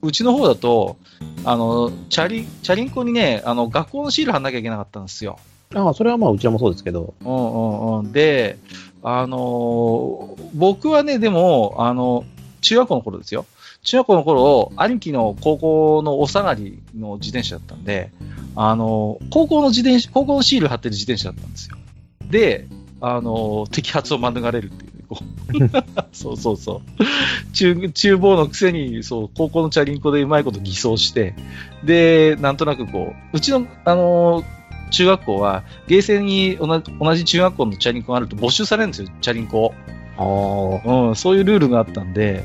[0.01, 0.97] うちの方だと、
[1.45, 5.39] あの、チャリ、チャリンコにね、あの、学校のシール貼んなきゃいけなかったんですよ。
[5.73, 7.13] ああ、それはまあ、うちらもそうですけど。
[7.21, 7.31] うんう
[7.95, 8.11] んうん。
[8.11, 8.57] で、
[9.01, 12.25] あのー僕はね、でも、あの、
[12.61, 13.45] 中学校の頃ですよ。
[13.83, 18.11] 中学校の頃、兄貴の高校のお下がりの自転車だったんで、
[18.55, 21.77] あのー高校の自転車、高校のシール貼ってる自転車だったんですよ。
[22.29, 22.67] で、
[23.01, 24.92] あのー摘発を免れるっていう。
[25.15, 25.23] こ
[25.53, 27.53] うそうそうそう。
[27.53, 31.35] 中、厨房のくせに、そう、高校のチャリンコでうまいこと偽装して、
[31.83, 39.73] で、なんとなくこう、うちの、あのー中学校は、ゲーセンに同じ同じ中学校のチャリンコがあると没収されるんですよ、チャリンコ
[40.17, 40.81] を。
[40.83, 41.07] ああ。
[41.07, 42.43] うん、そういうルールがあったんで、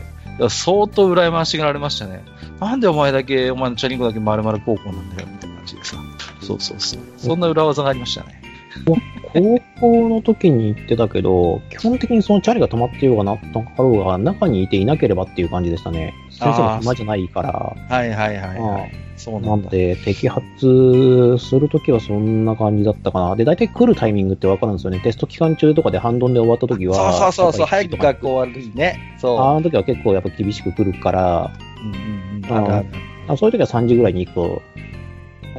[0.48, 2.24] 相当羨ましがられましたね。
[2.59, 5.96] なんでお前だけ、お前のチャリンコだけ丸々高校なんだよ、みたいな感じでさ。
[6.40, 7.00] そうそうそう。
[7.18, 8.40] そんな裏技がありましたね。
[9.33, 16.14] 高校の時に行ってたけど、基本的にそのチャリが止まってようがなったかろうが、中にいていなければっていう感じでしたね。
[16.31, 17.51] 先生も暇じゃないから。
[17.51, 18.93] はいはいはい、はあい。
[19.17, 19.71] そうあなんだ。
[19.71, 23.37] で、摘発するときはそんな感じだったかな。
[23.37, 25.01] で、大体来るタイミングってわかるんですよね。
[25.01, 27.12] テスト期間中とかで半ドンで終わったときは。
[27.12, 29.17] そうそうそう早く学校終わるしね。
[29.19, 31.87] そあの時は結構やっぱ厳しく来るから、う。
[31.87, 33.37] うんうんうん。
[33.37, 34.62] そういう時は3時ぐらいに行くと、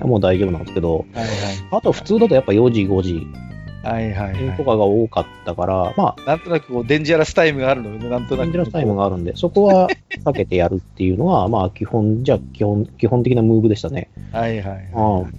[0.08, 1.26] もう大丈夫なんですけど、はい
[1.72, 3.28] あと普通だとやっぱ4時、5時
[3.84, 4.12] はい。
[4.12, 6.26] はいはいはとかが多かったから、まあ、い。
[6.26, 8.46] なんとなくこう、デンジャラスタイムがあるのよね、なんとなく。
[8.46, 9.90] デンジャラスタイムがあるんで、そこは
[10.26, 14.10] 避けてやるっていうのは、 まあ基本、じゃあ基本、基本的なムーブでしたね。
[14.32, 15.32] はいはいあはい。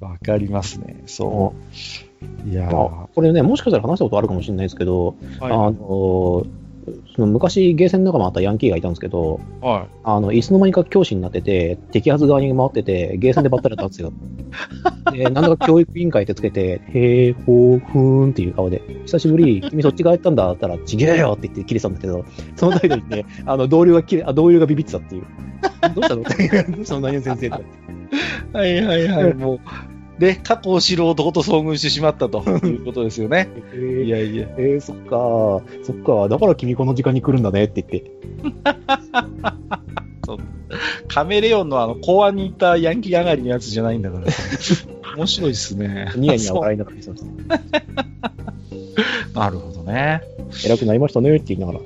[0.00, 1.02] わかりますね。
[1.06, 1.54] そ
[2.44, 2.48] う。
[2.48, 6.46] いやーあこれね、もしかしたら話したことあるかもしれないですけど、あはの、
[7.14, 9.64] その昔、ゲーセンの中もあったヤンキーがいたんですけど、い。
[9.64, 14.12] はあの、いつの間にか教師になってて、摘発側に回ってて、ゲーセンでばったりやったんですよ。
[15.12, 22.24] で、なんだか教育委員会ってつけて、へー、ほー、ふーんっていう顔で、久しぶり、君そっち側やったんだったら、ちげえよって言って切れてたんだけど、
[22.56, 25.22] その態度にね、 あの、同僚が切れ、あ、同僚がビビってたっていう。
[25.94, 26.22] どうしたの？
[26.76, 27.00] どうしたの？
[27.00, 27.56] 何々先生と
[28.52, 29.34] かいはいはいはい。
[29.34, 29.60] もう、
[30.18, 33.48] で、過去を知る男と遭遇してしまったということですよね。
[33.54, 34.04] 言って。
[34.04, 34.48] いやいや。
[34.58, 38.10] えー、そっか、そっか、だから君この時間に来るんだねって言って。
[41.08, 44.26] カメレオンのあの、公安に行ったヤンキー上がりのやつじゃないんだから。
[45.16, 46.12] 面白いっすね。
[46.16, 47.56] ニヤニヤ笑いながら言ってました。
[47.56, 47.62] そ
[49.38, 50.22] うなるほどね。
[50.66, 51.80] 偉くなりましたねって言いながら。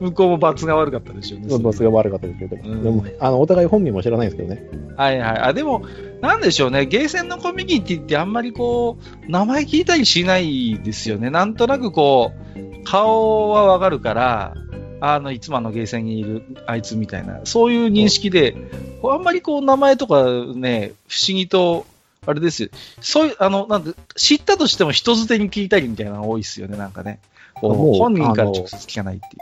[0.00, 1.58] 向こうも罰が悪かったでしょうね。
[1.58, 4.62] バスが悪かったですけど、うんでも、あの、お互い本名も知らないですけどね。
[4.96, 5.38] はいはい。
[5.38, 5.82] あ、でも、
[6.20, 6.86] なんでしょうね。
[6.86, 11.30] ゲーセンのコミュニティってあんまりこう、名前聞いたりしないですよね。
[11.30, 14.54] なんとなくこう、顔はわかるから、
[15.00, 18.56] あの、いつもあのゲーセンにいるあいつみたいな、そういう認識で、
[19.00, 21.86] こうあんまりこう名前とかね、不思議と、
[22.26, 22.68] あれですよ。
[23.00, 27.20] そういう、あの、なんで、知ったとしても人づてに聞いたりみたいなのが多いですよね、なんかね。
[27.54, 29.38] 本人から直接聞かないってい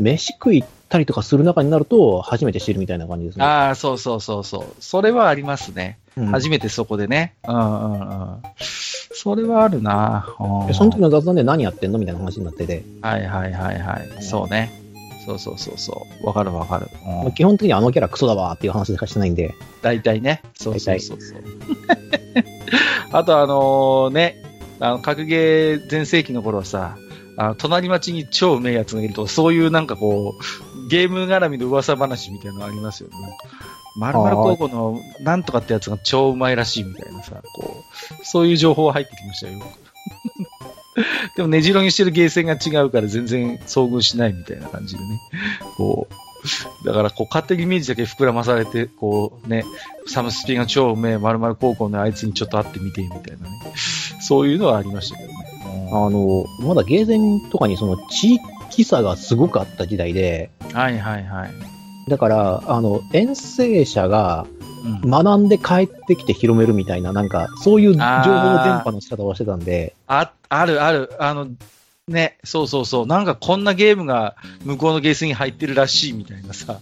[0.00, 0.02] う。
[0.02, 3.44] 飯食い行ったりとかする中になると、初めて知るみたいな感じですね。
[3.44, 4.74] ああ、そうそうそうそう。
[4.80, 5.98] それはありますね。
[6.16, 7.34] うん初めてそこでね。
[7.46, 8.42] うんうんうん。
[8.58, 10.34] それはあるな。
[10.40, 14.22] うんでその時の雑談で何やってんのみたいな話になってて、はいはいはいはい。
[14.22, 14.70] そうね。
[15.26, 16.26] そうそうそうそう。
[16.26, 16.88] わかるわかる。
[17.04, 20.42] うんまあ基本的にあのキャラクソだわっていう話しかしてないんで、大体ね。
[20.54, 21.40] そうそうそうそう。
[23.12, 24.42] あとあのね、
[24.80, 26.96] あの、格ゲー全盛期の頃はさ、
[27.38, 30.42] あの隣町に超うめえやつがいると、そういうなんかこう、
[30.88, 33.14] ゲーム絡みの噂話みたいなのありますよね。
[33.96, 37.84] まるまる高校のなんとかってやつが超うまいらしいみたいなさ、こ
[38.20, 39.58] う、そういう情報は入ってきましたよ。
[41.36, 45.20] でも、ねじろにしてるゲーセンが違うから全然遭遇しないみたいな感じでね。
[45.76, 49.64] こう、だから、こう、勝手にイメージだけ膨らまされて、こうね、
[50.06, 53.74] サムスピが超うめえ、〇〇高校のあいつにちょっと会ってみて、みたいなね。
[54.20, 55.34] そういうのはありましたけどね。
[55.92, 61.50] あの、まだゲーセンとかにその地域差がすごくあった時代で、はいはいはい。
[62.08, 64.46] だから、あの、遠征者が
[64.86, 71.10] うん、学んで帰ってきて広めるみたいな、なんか、そういう情報の伝播の仕方をしてたんで、あ、あるある。
[71.18, 71.48] あの、
[72.06, 73.06] ね、そうそうそう。
[73.06, 76.78] なんかこんなゲームが向こうのゲーセンに入ってるらしいみたいなさ。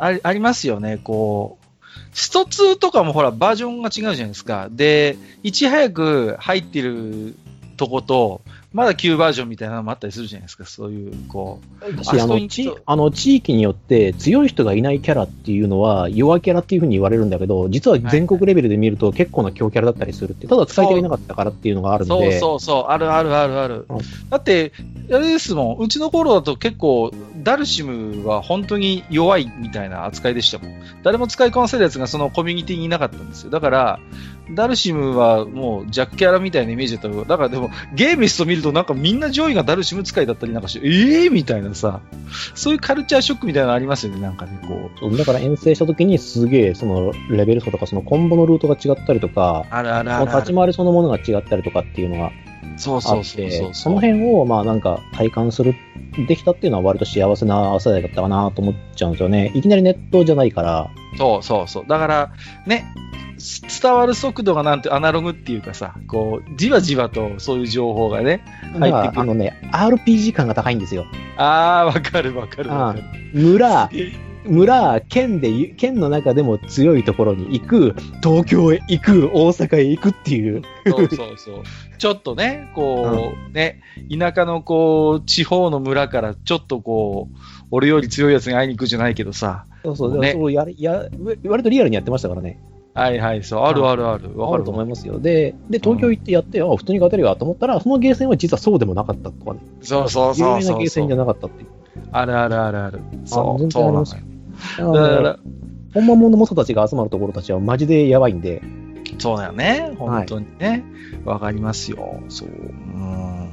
[0.00, 1.66] ありありますよね、こう。
[2.12, 4.68] スト2とかもほら、バージョンが違うじゃないですか。
[4.70, 7.36] で、いち早く入ってる
[7.76, 8.42] とこと、
[8.78, 10.64] まだ旧バージョンみたいなのもあったりするじゃないですか。
[10.64, 12.04] そういう、こう。
[12.04, 12.38] しあの
[12.86, 23.98] あの地域によって強い人がいないキャラっていうのは弱キャラっていうふうに言われるんだけど、実は全国レベルで見ると結構な強キャラだったりするって、ただ使い手がいなかったからっていうのがあるんそうで、そうそう、あるあるあるあるうん。
[24.30, 24.72] だって、
[25.10, 27.10] あれですもん、うちの頃だと結構、
[27.42, 30.72] ダルシムは本当に弱いみたいな扱いでしたもん。
[31.02, 33.50] 誰も使いこなせるやつがそのコミュニティにいなかったんですよ。
[33.50, 33.98] だから、
[34.52, 42.00] ダルシムはもう弱キャラみたいなイメージだったけど、だからでもゲーミスト見るとなんかみんな上位がダルシム使いだったりなんかして、ええー、みたいなさ、
[42.54, 45.16] そういうカルチャーショックみたいなのありますよね、なんかね、こう。
[45.16, 52.30] だから遠征した時にすげえそのレベル差とかそのコンボのルートが違ったりとか、あるあるある立ち回りそのものが違ったりとかっていうのが
[52.78, 55.74] そうそうそうそうその辺を、まあなんか体感する、
[56.26, 59.52] できたっていうのは割と幸せな世代だったかなと思っちゃうんですよね。
[59.54, 60.90] いきなりネットじゃないから。
[61.16, 61.84] そうそうそう。
[61.86, 62.32] だから、
[62.66, 62.86] ね、
[63.82, 68.42] 伝わる速度がなんてアナログっていうかさ、こう、じわじわとそういう情報がね、
[68.78, 69.20] 入ってくる。
[69.20, 71.06] あのね、RPG 感が高いんですよ。
[71.36, 73.04] ああ、わかるわかるわかる。
[73.32, 73.88] 村、
[74.44, 80.62] 村、県で、県の中でも強いところに行く、東京へ行く、大阪へ行くっていう。
[80.86, 81.62] そうそうそう。
[81.98, 83.80] ちょっとね、こう、うん、ね、
[84.16, 87.36] 田舎のこう、地方の村からちょっとこう、
[87.70, 89.66] 俺より強いやつに会いに行くじゃないけどさ。
[89.84, 91.08] そうそう、ね、そうやや、
[91.44, 92.60] 割とリアルにやってましたからね。
[92.98, 94.36] はいはい、そう、あるあるある。
[94.36, 95.20] わかると思いますよ。
[95.20, 99.60] で、で、東京行ってやって、あ、普通に勝てるよと思ったら、そのゲーセンは実はそうでもなかったとかね。
[99.82, 101.68] そうそうそう有名なゲーセンじゃなかったっていう。
[102.12, 103.00] あるあるあるある。
[103.24, 104.16] そう、全然あります
[104.78, 104.92] よ。
[104.92, 105.38] だから、
[105.94, 108.62] 本物の猛者たちが集まるところたちはマジでやばいんで。
[109.18, 109.94] そうだよね。
[109.98, 110.84] 本当にね。
[111.24, 112.20] わ、はい、かりますよ。
[112.28, 112.48] そう。
[112.48, 113.50] うん。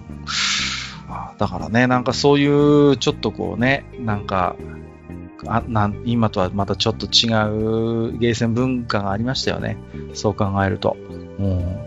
[1.38, 2.48] だからね、なんかそうい
[2.92, 4.56] う、ちょっとこうね、なんか、
[5.48, 7.30] あなん今とはまたちょっと違
[8.10, 9.78] うゲーセン文化がありましたよね。
[10.14, 10.98] そう考えると。
[11.40, 11.86] うん、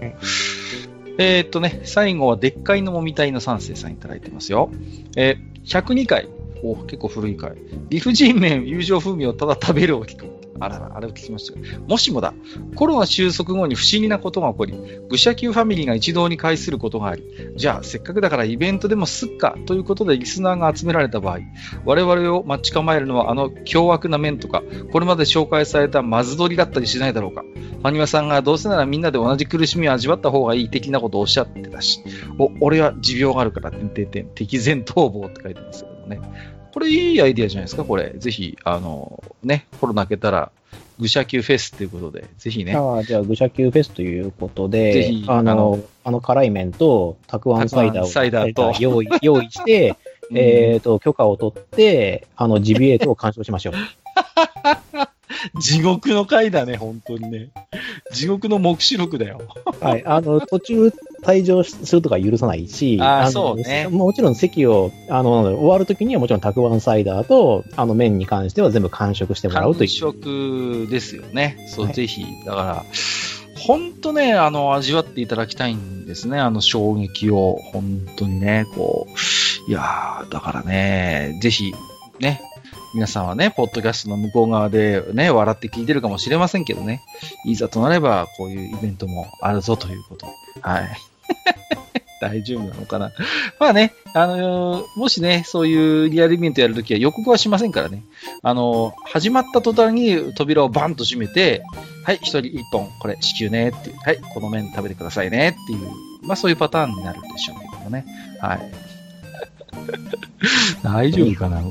[1.19, 4.71] えー、っとね、最後はでっかいのもみたいの三世さんいただいてますよ。
[5.17, 6.29] えー、102回、
[6.63, 7.57] お結構古い回。
[7.89, 10.39] 理不尽麺、友情風味をただ食べるを聞く。
[10.61, 11.65] あらら、あれを聞きましたよ。
[11.87, 12.35] もしもだ、
[12.75, 14.75] コロナ収束後に不思議なことが起こり、
[15.09, 17.23] 愚者級ファミリーが一堂に会することがあり、
[17.57, 21.39] じゃあ、せっかくだからイベントでもすっかということでリスナーが集められた場合、
[21.85, 27.43] 我々を待ち構えるのはあの凶悪な面とか、これまで紹介されたマズドリだったりしないだろうか。
[27.79, 32.03] ファニマさんがどうせならみんなで同じ苦しみを味わった方がいい的なことをおっしゃってたし、
[32.39, 36.21] お、俺は持病があるから、てんてんてん、敵前逃亡って書いてますけどね。
[36.73, 38.15] これいいアイディアじゃないですか、これ。
[38.17, 40.51] ぜひ、あの、ね、コロナ明けたら、
[41.01, 42.75] 愚者級フェスということで、ぜひね。
[42.75, 49.95] ああ、じゃあ、愚者級フェスということで、ぜひ、あの、あの辛い麺と、たくあんサイダーをサイダーと用意用意して、
[50.35, 53.75] えっと、許可を取って、あの、ジビエートを鑑賞しましょう。
[55.61, 57.49] 地獄の回だね、本当にね。
[58.13, 59.41] 地獄の目視録だよ。
[59.81, 60.03] はい。
[60.05, 63.89] あの、途中退場するとか許さないし、あそうね。
[63.91, 69.89] もちろん席を、あの、終わるときにはもちろんたくあんサイダーと、あの、麺に関しては全部完食してもらうという。
[69.89, 71.59] 完食ですよね。
[71.69, 72.25] そう、はい、ぜひ。
[72.47, 72.85] だから、
[73.59, 76.39] 本当ね、あの、味わっていただきたいんですね。
[76.39, 77.59] あの衝撃を。
[77.73, 79.71] 本当にね、こう。
[79.71, 81.75] いやー、だからね、ぜひ、
[82.21, 82.41] ね、
[82.95, 87.03] 皆さんはね、ポッドキャストの向こう側でね、笑って聞いてるかもしれませんけどね、
[87.45, 90.27] いざとなれば、こういうイベントもあるぞということ。
[90.63, 90.89] はい。
[92.21, 93.13] 大丈夫なのかな？
[93.61, 98.03] まあね、あのー、もしね、そういうリアルイベントやるときは予告はしませんからね。
[98.43, 101.63] あのー、始まった途端に扉をバンと閉めて、
[102.05, 105.91] はい、一人一本、これ、支給ねっていう、はい、この麺食べてくださいねっていう、
[106.23, 108.05] まあそういうパターンになるでしょうけどもね。
[108.41, 108.61] はい。
[110.83, 111.63] 大丈夫かな？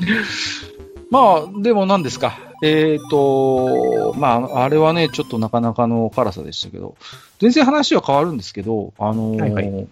[1.10, 2.38] まあ、でも何ですか。
[2.62, 6.96] えっ、ー、と、まあ、あれはね、ちょっとなかなかの辛さでしたけど、
[7.38, 9.86] 全然話は変わるんですけど、あのーはいはい、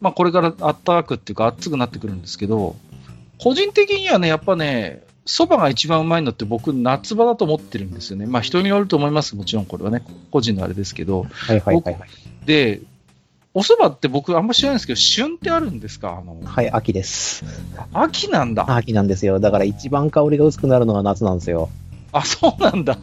[0.00, 2.76] まあ、これからあったかくっていうか、熱くなってくるんですけど、
[3.38, 8.26] 個人的にはね、やっぱね、蕎麦が一番うまいのって僕、夏場だと思ってるんですよね。
[8.26, 9.36] まあ、人によると思います。
[9.36, 11.26] もちろんこれはね、個人のあれですけど。
[11.30, 12.08] はいはいはい、はい、
[12.44, 12.82] で、
[13.56, 16.18] お蕎麦って僕あんま知らないんですけど、旬ってあるんですか？
[16.20, 17.44] あのはい、秋です。
[17.92, 18.64] 秋なんだ。
[18.74, 19.38] 秋なんですよ。
[19.38, 21.70] だから一番香りが薄くなるのが夏なんですよ。
[22.10, 22.96] あ、そうなんだ。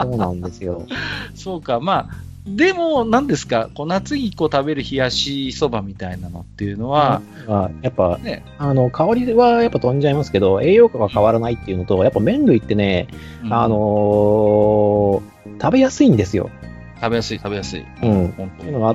[0.00, 0.86] そうなんですよ。
[1.36, 13.08] そうか、まあ、でも、何ですか、こう夏にこう食べる冷やしそばみたいなのっていうのは、あやっぱ、ね、あの香りはやっぱ飛んじゃいますけど、栄養価が変わらないっていうのと、やっぱ麺類ってね、
[13.44, 15.20] うん、あのー、
[15.62, 16.48] 食べやすいんですよ。
[17.02, 17.84] 食べやすい、食べやすい。
[18.02, 18.32] うん。
[18.36, 18.94] 本当いうのがあ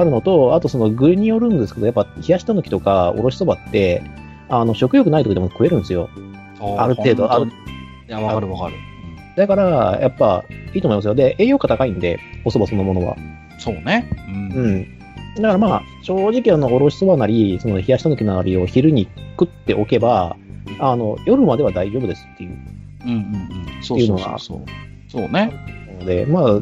[0.00, 4.02] るのと、あとその具によるんですけど、やっぱ冷やしたぬきとかおろしそばって、
[4.48, 6.08] あの、食欲ない時でも食えるんですよ。
[6.78, 7.32] ある程度。
[7.32, 7.46] ある。
[7.46, 7.50] い
[8.08, 8.74] や、わかるわかる。
[9.36, 11.14] だから、やっぱ、いいと思いますよ。
[11.14, 13.16] で、栄養価高いんで、お蕎麦そのものは。
[13.58, 14.10] そうね。
[14.28, 14.52] うん。
[14.52, 14.98] うん。
[15.36, 20.36] だからまあ、正直あの、おろしそばなり、その冷やしたぬきなりを昼に食っておけば、
[20.78, 22.58] あの、夜までは大丈夫ですっていう。
[23.04, 23.82] うんうんうん。
[23.82, 24.64] そうそうそうそう。
[25.08, 25.52] そうね。
[26.02, 26.60] ので、まあ、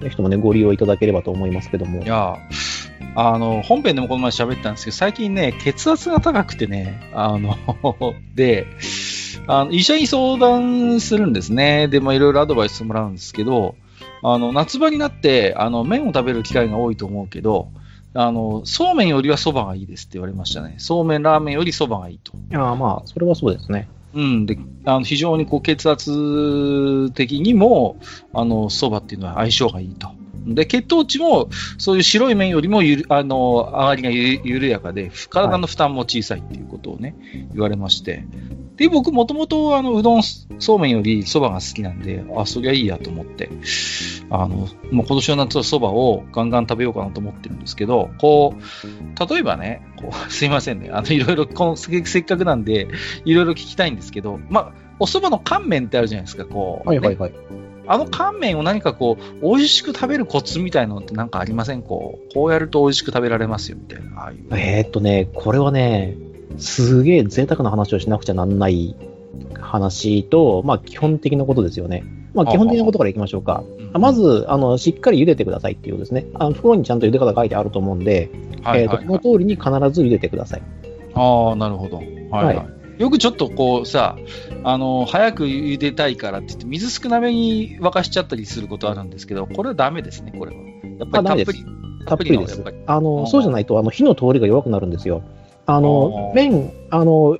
[0.00, 2.02] ぜひともね、ご利用いただければと思いますけども。
[2.02, 2.38] いや、
[3.14, 7.56] あの、本編でもこの前喋ったんですけど、最近ね、血圧が高くてね、あの、
[8.34, 8.66] で、
[9.46, 11.88] あの医者に相談するんですね。
[11.88, 13.76] で、まあ、いろいろアドバイスもらうんですけど、
[14.22, 17.68] あの、夏場になって、あの、麺を食べる機会が多いと思うけど、
[18.12, 20.76] あの、そうめんよりはそばがいいですって言われましたね。
[20.78, 22.32] そうめん、ラーメンよりそばがいいと。
[22.36, 23.88] いやまあ、それはそうですね。
[24.16, 24.46] うん。
[24.46, 27.98] で、あの、非常にこう、血圧的にも、
[28.32, 30.08] あの、そばっていうのは相性がいいと。
[30.46, 37.14] で、血糖値も、そういう白い麺よりもゆる、あの、上がりがゆ緩やかで、体の負担も小さいっていうことをね、
[37.52, 38.24] 言われまして。
[38.76, 43.48] で、僕もともと、あの、うどん、そうめんよりそばが好きなんで、あ、そりゃいいやと思って、
[44.30, 52.88] あの、もう今年の夏はそばをガンガン食べようかなと思ってるんですけど、こう、例えばね、こう、 すいませんね、あの、いろいろ、この、せせっかくなんで、
[53.24, 56.90] いろいろ聞きたいんですけど、まあ、お蕎麦の乾麺ってあるじゃないですか、こう。
[56.90, 57.32] ねはいはいはい。
[57.88, 61.82] あの乾麺を何かこう、美味しく食べるコツみたいなのってなんかありません？
[61.82, 64.22] こう、こうやると美味しく食べられますよ、みたいな。
[64.22, 64.38] ああいう。
[64.50, 66.16] えーっとね、これはね、
[66.58, 68.96] すげえ贅沢な話をしなくちゃなんない
[69.60, 72.04] 話と、まあ基本的なことですよね。
[72.34, 73.64] まあ基本的なことからいきましょうか。
[73.68, 76.26] うんま、ず、あの、しっかり茹でてくださいっていうですね。
[76.34, 80.62] あの袋にちゃんと茹で方書いてあると思うんで、えーっと、はいはい、その通りに必ず茹でてください。
[81.14, 81.96] ああ、なるほど。
[81.96, 82.66] はい、はい、は
[82.98, 84.16] よくちょっとこうさ、
[84.64, 90.62] あの、早く茹でたいからって言って、水少なめに沸かしちゃったりすることあるんですけど、これはダメですね、これは。
[90.98, 91.66] やっぱりたっぷり。
[92.06, 92.62] たっぷりです。
[92.86, 95.22] あの、あーそうじゃないと、あの、火の通りが弱くなるんですよ。
[95.66, 97.38] あの麺、あの、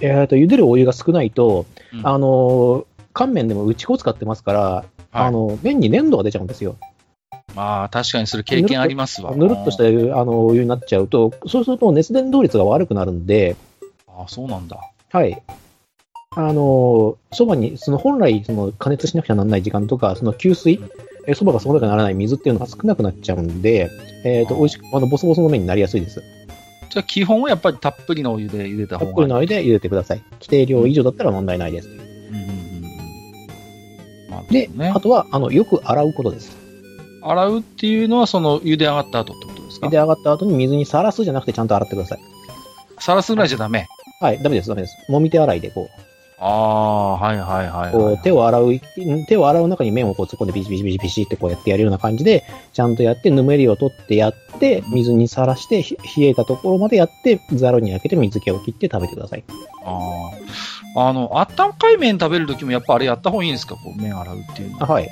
[0.00, 6.76] えーっと、茹でるお湯が少ないと、うんあの、乾麺でも内粉を使ってますから、はいあの、麺に粘度が出ちゃうんですよ。
[7.54, 9.34] まあ、確かにそれ経験ありますわ。
[9.36, 13.56] ぬるっとしたあのお湯になっちゃうと、そうすると熱伝導率が悪くなるんで、
[14.08, 14.78] ああ、そうなんだ。
[15.12, 15.40] はい。
[16.36, 20.80] あの、そばに、その本来、その加熱しなくちゃならない時間とか、その給水、
[21.26, 23.88] えそばがその中にならない水っていうのが少なくなっちゃうんで、
[24.24, 26.22] えっ、と、あー美味しく、あの、ボソボソの麺になりやすいです。
[26.90, 29.12] じゃあ基本はやっぱりたっぷりのお湯で茹でたた方がいい。
[29.12, 30.22] っぷりのお湯で茹でてください。
[30.34, 31.88] 規定量以上だったら問題ないです。
[31.88, 32.04] うん
[34.50, 36.54] で、ねあとは、あの、よく洗うことです。
[37.22, 39.86] 洗うっていうのは、その、茹で上がった後ってことですか？
[39.86, 42.18] 茹で上がった後に水にさらすじゃなくてちゃんと洗ってください。
[42.98, 43.86] さらすぐらいじゃダメ。
[44.20, 44.96] はい、ダメです、ダメです。
[45.08, 45.88] もみ手洗いで、こう、
[46.46, 48.14] ああ、はいはいはい、こはい。
[48.14, 48.80] う手を洗う、
[49.26, 59.44] 手を洗う中に麺をこう突っ込んでビシビシビシビシってこうやってやるような感じで、ちゃんとやって、ぬめりを取ってやって、水にさらして、ひ冷えたところまでやって、ざるに開けて水気を切って食べてください。
[59.86, 60.30] あ
[60.96, 61.08] あ。
[61.08, 63.76] あの、あったかい麺食べるときもやっぱあれやった方がいいんですか？
[63.76, 64.84] こう、麺洗うっていうのは。
[64.90, 65.08] あはい。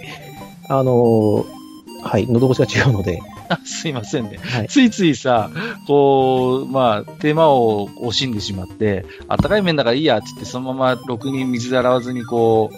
[0.69, 1.62] あのー
[2.03, 3.21] はい、喉越しが違うので、
[3.65, 4.39] すいませんね。
[4.39, 4.69] はい。
[4.69, 5.51] ついついさ、
[5.87, 12.77] こう、まあ、手間を惜しんでしまって、あったかい麺だからいいやって言って、そのままろくに水で洗わずに、こう、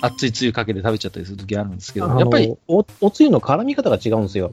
[0.00, 4.52] 熱いつゆかけて食べちゃったりするときあるんですけど、やっぱり、お、おつゆの絡み方が違うんですよ。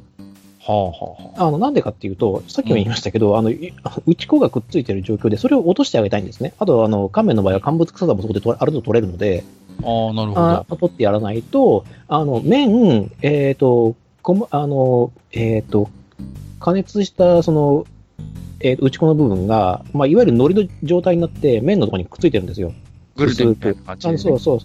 [0.63, 0.91] はあは
[1.37, 3.73] あはあの、なんでかっていうと、さっきも言いましたけど、あの、い
[4.05, 6.53] 内子がくっついてる状況で、それを落としてあげたいんですね。
[6.59, 9.43] あと、あの、乾麺の場合は乾物臭さもそこである程度取れるので、
[9.83, 10.75] ああ、なるほあど。
[10.75, 15.89] 取ってやらないと、あの、麺、えっ、と、こむあの、えっ、と、
[16.59, 17.85] 加熱した、その、
[18.59, 22.73] えーと内子の部分が、まあ、いわゆる海苔の状態になって、麺のところにくっついてるんですよ。
[23.15, 24.17] グルテンみたいな感じで、ね。
[24.19, 24.59] そうそう。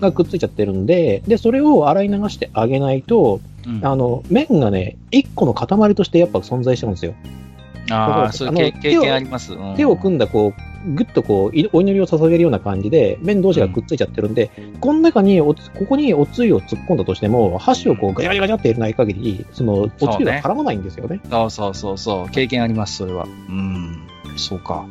[0.00, 7.14] がくっついちゃってるんで、で、それを洗い流してあげないと、うんあの、麺がね、一個の塊としてやっぱ存在しちゃうんですよ。
[7.90, 9.52] ああ、そういう経験あります。
[9.52, 14.50] うん手を組んだ、こう、ぐっとこう、いお祈りを捧げるような感じで、麺同士がくっついちゃってるんで、
[14.80, 21.20] この中におつ、ここにおつゆを突っ込んだとしても、箸をこう、ガチャガチャガチャって入れない限り、その、おつゆが絡まないんですよね。
[21.30, 22.30] そうそうそうそう。
[22.30, 23.24] 経験あります、それは。
[23.24, 24.06] うん。
[24.36, 24.86] そうか。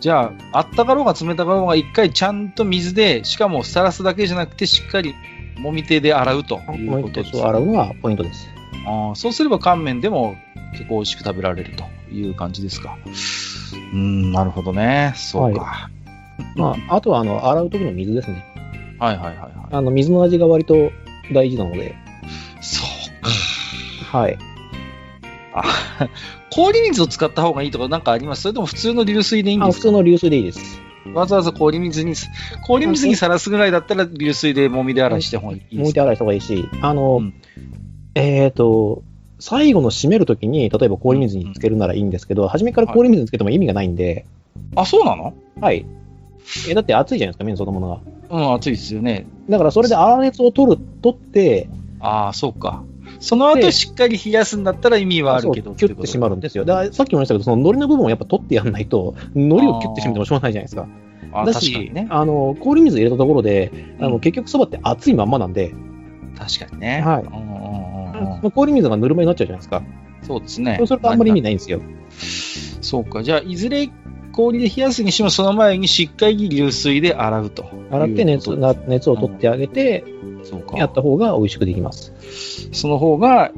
[0.00, 5.14] じゃあ、あったかろうが冷たかろうが、一回ちゃんと水で、しかもさらすだけじゃなくて、しっかり
[5.58, 8.48] 揉み手で洗うということです、そう洗うのがポイントです。
[8.86, 10.36] あーそうすれば乾麺でも
[10.72, 12.96] 結構美味しく食べられるという感じですか。
[13.92, 15.12] うん、なるほどね。
[15.16, 15.90] そうか。
[16.56, 18.44] まあ、あとは、あの、洗う時の水ですね。
[18.98, 19.52] はい、はい、はいはい。
[19.70, 20.90] あの、水の味が割と
[21.32, 21.94] 大事なので、
[22.60, 23.22] そう
[24.10, 24.18] か。
[24.18, 24.38] はい。
[25.54, 25.62] あ
[26.50, 28.42] 氷水を使った方がいいとかなんかあります？
[28.42, 29.82] それとも普通の流水でいいんあですか？
[29.82, 30.80] 普通の流水でいいです。
[31.14, 32.14] わざわざ氷水に、
[32.66, 35.76] 氷水にさらすぐらいだったら流水で揉みで洗いした方がいいですか？
[35.80, 37.34] もう一手洗いした方がいいし、あの、うん
[38.14, 39.02] えっ、と、
[39.38, 44.24] 最後の締めるときに、例えば氷水につけるならいいんですけど、初めから氷水につけても意味がないんで、
[44.74, 45.32] あ、そうなの？
[45.60, 45.86] はい。
[46.68, 48.00] え、だって熱いじゃないですか、麺そのものが。
[48.30, 49.26] うん、熱いですよね。
[49.48, 51.68] だからそれで粗熱を取る、取って、
[52.00, 52.82] ああ、そうか。
[53.20, 55.74] その後でしっかり冷やすんだったら意味はあるけど。
[55.74, 56.64] キュッて締まるんですよ。
[56.64, 60.86] だからさっきも言いましたけど、その海苔の部分をやっぱ取ってやらないと、海苔をキュッて締めてもしょうがないじゃないですか。
[61.32, 62.06] あだしね。
[62.10, 65.74] あの、氷水入れたところで、あの、うん結局そばって熱いまんまなんで、
[66.38, 67.02] 確かにね。
[67.04, 67.97] はい
[68.54, 69.82] 氷水がぬるま湯になっちゃうじゃないですか。
[70.22, 70.76] そうですね。
[70.78, 71.80] そうするとあんまり意味ないんですよ。
[72.80, 73.22] そうか。
[73.22, 73.88] じゃあ、いずれ、
[74.32, 77.66] 氷で冷やすにしても、その前にしっかり流水で洗うと。
[77.90, 80.04] 洗って熱が熱を取ってあげて、
[80.44, 80.76] そうか。
[80.78, 82.12] やった方が美味しくできます。
[82.72, 83.52] その方が、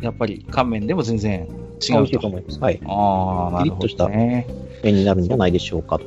[0.00, 1.48] やっぱり乾麺でも全然
[1.80, 2.26] 違美味しいとうと。
[2.28, 2.60] 思います。
[2.60, 2.80] はい。
[2.84, 4.46] ああ、なるほどね。
[4.82, 6.04] 麺になるんじゃないでしょうかと。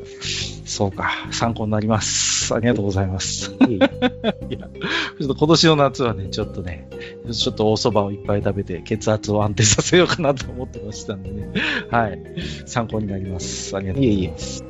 [0.67, 1.11] そうか。
[1.31, 2.53] 参考になります。
[2.53, 3.51] ありがとうございます。
[3.51, 3.87] いえいえ
[5.17, 6.87] ちょっと今年の夏はね、ちょっとね、
[7.31, 11.49] ちょっとお蕎麦をいっぱい食べて血圧を安定させようかなと思ってましたんでね。
[11.89, 12.19] はい。
[12.65, 13.75] 参考になります。
[13.75, 14.63] ありがとうございます。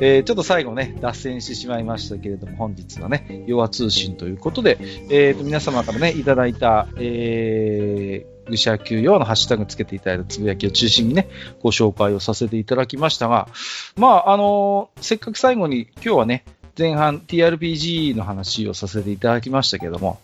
[0.00, 4.78] えーちょっと最後ね、脱線してしまいましたけれども、本日はね、弱通信ということで、
[5.10, 11.28] えーと、皆様からね、いただいた、えー、愚者級用のハッシュタグつけていただいたつぶやきを中心にね、
[11.62, 13.48] ご紹介をさせていただきましたが、
[13.96, 16.42] まあ、あのーせっかく最後に、今日はね、
[16.78, 20.20] 前半 TRPG の話をさせていただきましたけども、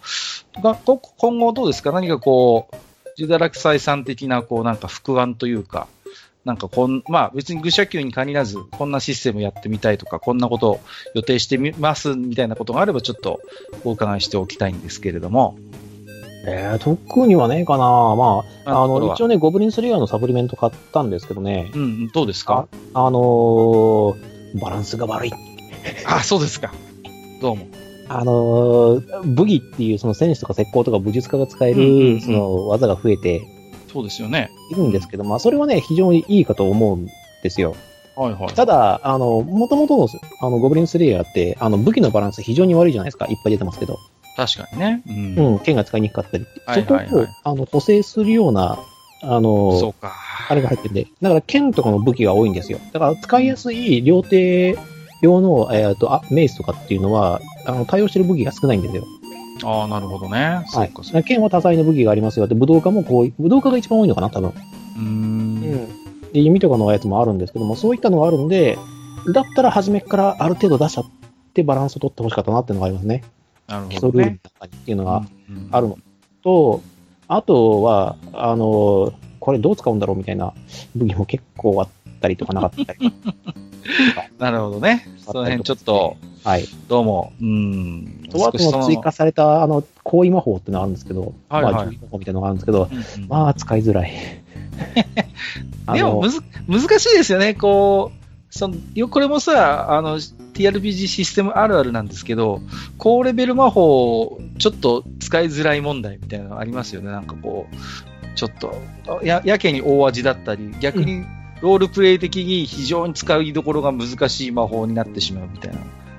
[1.19, 1.93] 今後どうですか？
[1.93, 2.77] 何かこう、
[3.19, 5.89] ジュダラクサイさん的な、こう、なんか副案というか、
[6.47, 10.81] なんかこん、まあ別に愚者級に限らず、こんなシステムやってみたいとか、こんなことを
[11.15, 13.41] 予定してみますみたいなことがあれば、ちょっと
[13.85, 15.59] お伺いしておきたいんですけれども。
[16.47, 17.85] えー、特にはねえかな。
[17.85, 22.69] まあ、あの、一応ね、ゴブリンスレイヤーのサプリメント買ったんですけどね、うん、どうですか？
[22.95, 25.33] あのーバランスが悪い。
[26.07, 26.73] あそうですか。
[27.41, 27.67] どうも。
[28.09, 33.43] あのー武技っていう、その戦士とか石膏とか武術家が使える、その技が増えて
[33.93, 34.51] そうですよね。
[34.71, 37.09] いるんですけど、まあ、それはね、非常にいいかと思うん
[37.43, 37.75] ですよ。
[38.17, 38.49] はいはい。
[38.55, 40.09] ただ、あの、元々の、
[40.41, 43.27] あの、ゴブリンスレイヤーって、あの、武器のバランス非常に悪いじゃないですか。
[43.27, 43.99] いっぱい出てますけど。
[44.37, 45.03] 確かにね。
[45.09, 45.47] うん。
[45.55, 46.45] うん、剣が使いにくかったり。
[46.67, 48.79] はいはいはいそこを、あの、補正するような、
[49.23, 49.95] あの。
[50.51, 52.79] あれが入ってるんで、だから剣とかの武器が多いんですよ。
[52.93, 54.79] だから使いやすい両手
[55.21, 59.05] 用の、えっ、と、あ、メイスとかっていうのは、あの、対応してる武器が少ないんですよ。
[59.65, 60.63] ああ、なるほどね。
[60.69, 61.23] そはいそ。
[61.23, 62.47] 剣は多彩な武器がありますよ。
[62.47, 64.51] で、武道家もこう、武道家が一番多いのかな、多分。
[64.51, 65.61] うーん。
[66.33, 68.79] で、弓とかのやつもあるんですけども、そういったのがあるんで、
[69.33, 71.05] だったら初めからある程度出しちゃっ
[71.53, 73.25] てバランスを取ってほしかったなっていうのがありますね。
[73.67, 74.41] なる基礎ルールのほどね。
[74.61, 75.99] 中にっていうのがうんあるの
[76.43, 76.83] と、
[77.29, 80.55] あとは、あの、これどう使うんだろうみたいな
[80.97, 81.89] 武器も結構あっ
[82.21, 83.13] たりとかなかったり。
[84.39, 85.07] なるほどね。
[85.19, 86.65] その辺ちょっと、はい。
[86.89, 88.29] どうも、うん。
[88.31, 94.13] と、あとの追加された、あの、行為魔法ってのがあるんですけど、はいはいまあ、魔法みたいなのがあるんですけど、うんうんまあ、使いづらい。
[95.93, 97.55] でもむず、難しいですよね。
[97.55, 98.18] こう、
[98.59, 102.61] その、よこれもさ、あの、TRPG システムあるあるなんですけど、
[102.99, 107.11] 高レベル魔法、ちょっと使いづらい問題みたいなのありますよね。
[107.13, 108.75] なんかこう、ちょっと、
[109.23, 111.25] や、やけに大味だったり、逆に
[111.61, 115.79] ロールプレイ的に非常に使いどころが難しい魔法になってしまうみたいな、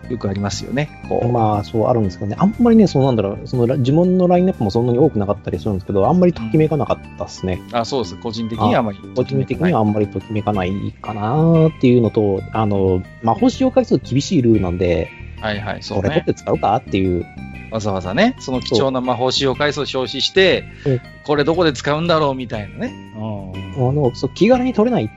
[0.10, 0.90] よくありますよね。
[1.08, 1.28] こう。
[1.30, 7.62] まあ、そうあるんですけどね、あんまりね、そうなんだろう、そのラ呪文のラインナップもそんなに多くなかったりするんですけど、あんまりときめかなかったですね。
[7.72, 8.18] あ、そうです。
[8.18, 9.00] 個人的にはあまり。
[9.16, 15.10] 個人的にはあんまりときめかないかなっていうのと、あの、魔法使用回数厳しいルールなんで、
[15.42, 16.34] はいはい、そうこれ取っね。
[16.34, 17.26] て使うかっていう、
[17.72, 22.94] わざわざね、その貴重な魔法使用回数を表示してうん、これどこで使うんだろうみたいなね。
[23.16, 23.20] う
[23.80, 23.90] ん。
[23.90, 25.10] あの、そう気軽に取れない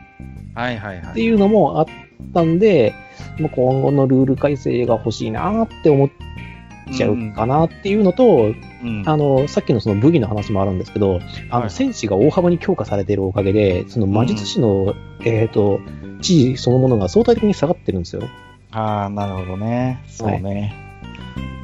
[0.55, 1.11] はいはいはい。
[1.13, 1.87] っていうのもあっ
[2.33, 2.95] たんで、
[3.39, 6.11] もう今後のルール改正が欲しいなって思っ
[6.97, 8.53] ちゃうかなっていうのと、
[8.83, 9.03] うん。
[9.07, 11.21] あの、さっきのその武器の話もあるんですけど、
[11.51, 14.95] あの、はい戦士が大幅に強化されているおかげで、その魔術師の、
[15.25, 15.81] えっ、と、
[16.21, 18.23] 地位そのものが相対的に下がってるんですよ。
[18.71, 20.03] ああ、なるほどね。
[20.07, 20.92] そうね。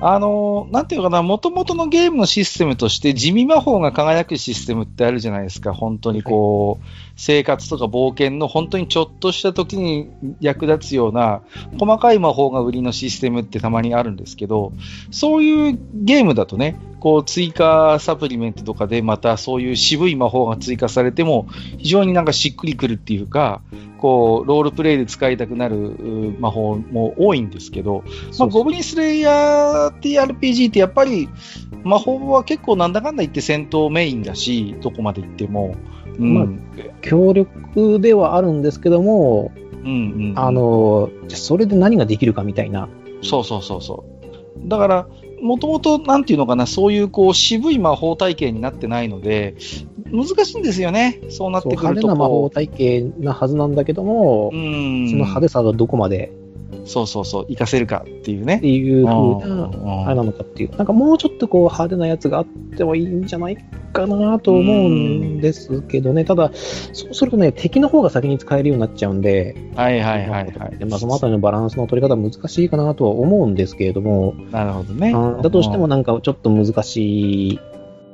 [0.01, 5.75] あのー、なんていうのかな、元々のゲームのシステムとして、地味魔法が輝くシステムってあるじゃないですか。
[5.75, 6.85] 本当にこう、
[7.17, 10.09] 生活とか冒険の本当にちょっとした時に
[10.41, 11.43] 役立つような、
[11.81, 14.73] 細かい魔法が売りのシステムってたまにあるんですけど、
[15.11, 23.63] そういうゲームだとね、こう追加サプリメントとかでまたそういう渋い魔法が追加されても、非常になんかしっくりくるっていうか、
[23.99, 28.05] こう、ロールプレイで使いたくなるう魔法も多いんですけど、
[28.39, 31.28] まあ、ゴブリンスレイヤー TRPG ってやっぱり
[31.84, 35.74] 魔法は結構なんだかんだ言って戦闘メインだし、どこまで行っても。
[36.18, 36.34] うん。
[36.34, 36.47] まあ
[37.01, 39.53] 強力ではあるんですけども、
[39.84, 40.39] うんうん。
[40.39, 42.89] あ、の、それで何ができるかみたいな。
[43.22, 44.05] そうそうそうそ
[44.64, 44.68] う。
[44.68, 45.09] だから、
[45.41, 49.55] もともと、なんていうのかな、そういうこう渋い魔法体系になってないので、
[50.11, 51.20] 難しいんですよね。
[51.28, 55.09] そうなってくると派手な魔法こ体系なはずなんだけどもう。、うん。
[55.09, 56.32] その派手さがどこまで
[56.85, 58.61] そうそうそう、活かせるかっていうねっ。
[58.61, 60.77] ていう風うんな、あれなのかっていう。
[60.77, 63.57] なんかもうちょっとこう派手なやつがあってもいいんじゃない
[63.93, 66.25] かなと思うんですけどね。
[66.25, 66.51] ただ、
[66.93, 70.79] そうするとね、敵の方が先に使えるようになっちゃうんで、はいはいはいはい。
[70.79, 75.12] でまあ、そのあたりのバランスの取り方は難しいかなとは思うんですけれども、なるほどね。
[75.14, 77.61] あだとしてもなんかちょっと難しい、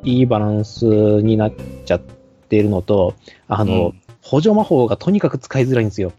[0.05, 1.52] いいバランスになっ
[1.84, 2.00] ちゃっ
[2.48, 3.14] てるのと、
[3.48, 6.12] あの、うん補助魔法がとにかく使いづらいんですよ。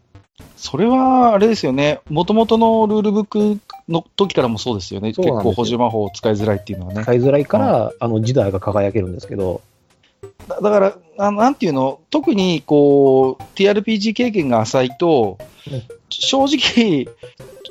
[0.58, 2.00] それは、あれですよね。
[2.10, 5.10] もともとのルールブックの時からもそうですよね。
[5.10, 7.04] 結そうなんですよ構補助魔法を使いづらいっていうのはね。
[7.04, 9.62] 使いづらいから、あの、時代が輝けるんですけど、
[10.48, 15.38] だだからあの、なんていうの、特にこう、TRPG 経験が浅いと
[15.72, 17.08] うん、正直、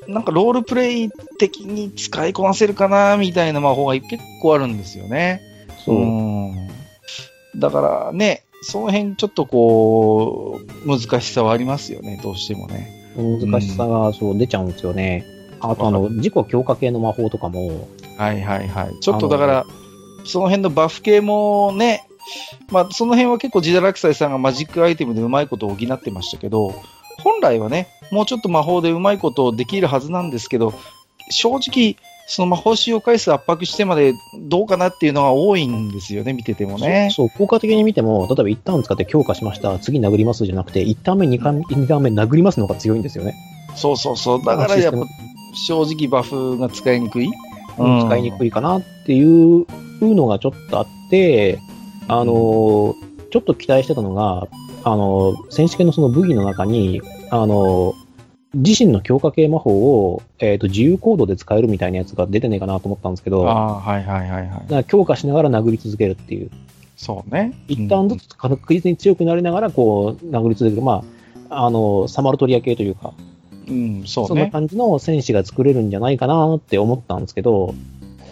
[0.09, 5.41] なんかロールプレイ的に使いこなせるかな、みたいな魔法が結構あるんですよね。
[5.85, 5.97] そう。
[5.97, 6.69] ん
[7.57, 13.05] だからね、その辺ちょっとこう、難しさはありますよね、どうしてもね。
[13.17, 15.25] 難しさがそう出ちゃうんですよね。
[15.61, 19.01] あと、あの、自己強化系の魔法とかも、はいはいはい。
[19.01, 19.67] ちょっとだから、
[20.25, 22.07] その辺のバフ系もね、
[22.71, 26.75] まあその辺は結構ジダラクサイさんがマジックアイテムでうまいことを補ってましたけど、
[27.23, 30.73] 本来はね、もうちょっと魔法でうまいことできるはずなんですけど、
[31.31, 31.97] 正直、
[32.27, 37.11] その魔法使用回数圧迫してまでどうかなっていうのが多いんですよね、見ててもね。
[37.12, 41.62] そう、効果的に見ても、例えば一旦使って強化しました、次殴りますじゃなくて、一旦目、二段
[42.03, 43.35] 目殴りますの方が強いんですよね。
[43.77, 44.45] そうそうそう。
[44.45, 44.99] だからやっぱ
[45.66, 47.29] 正直バフが使いにくい。
[47.79, 48.49] うん使いにくい。
[48.49, 49.66] いかなっていう
[50.01, 51.59] のがちょっとあって、
[52.09, 54.47] あのーちょっと期待してたのが、
[54.85, 58.04] あのー選手権のその武器の中に、あのー
[58.55, 64.73] 自身の強化系魔法を、えっ、と、自由行動で使えるみたいなやつが出てねえかなと思ったんですけど、だかああ、はいはいはいはい。
[64.73, 66.51] ら強化しながら殴り続けるっていう。
[66.97, 67.53] そうね。
[67.69, 70.83] 一旦ずつ確実に強くなりながら、こう、殴り続ける。
[70.83, 71.05] ま
[71.51, 73.13] あ、あの、サマルトリア系というか、
[73.69, 74.51] うん、そそなうんね。
[74.51, 77.75] 感じの戦士が作れるんじゃないかなって思ったんですけど、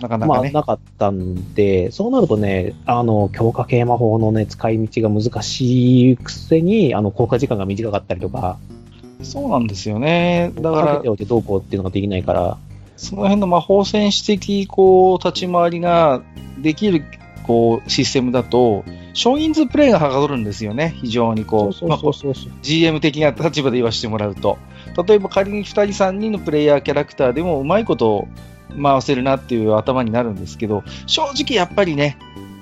[0.00, 0.50] まあ、なかなかね。
[0.50, 8.58] なかったんで、そうなるとね、あの、強化系魔法のね、使い道が難しいくせに、あの、効果時間が短かったりとか、
[9.22, 10.52] そうなんですよね。
[10.56, 12.58] だからかけて、おいてどうこうっていうのができないから、
[12.96, 16.22] その辺の魔法戦士的、こう、立ち回りが
[16.58, 17.04] できる、
[17.44, 20.94] こう、システムだと、少人数プレイがはかどるんですよね。
[21.02, 21.74] 非常にこう。
[22.62, 24.58] GM 的な立場で言わせてもらうと。
[25.06, 28.26] 例えば仮に2人3人のプレイヤーキャラクターでもうまいこと
[28.80, 32.16] 回せるなっていう頭になるんですけど、正直やっぱりね、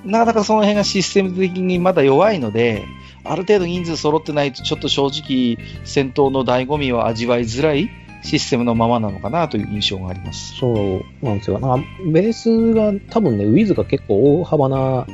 [0.04, 2.84] なかなかその辺がシステム的にまだ弱いので、
[3.24, 7.90] ある程度人数揃ってないとちょっと正直戦闘の醍醐味を味わいづらい
[8.22, 10.54] システムのままなのかなという印象があります。
[10.56, 11.58] そうなんですよ。
[11.58, 15.06] なんかベースが多分ね、ウィズが結構大幅な、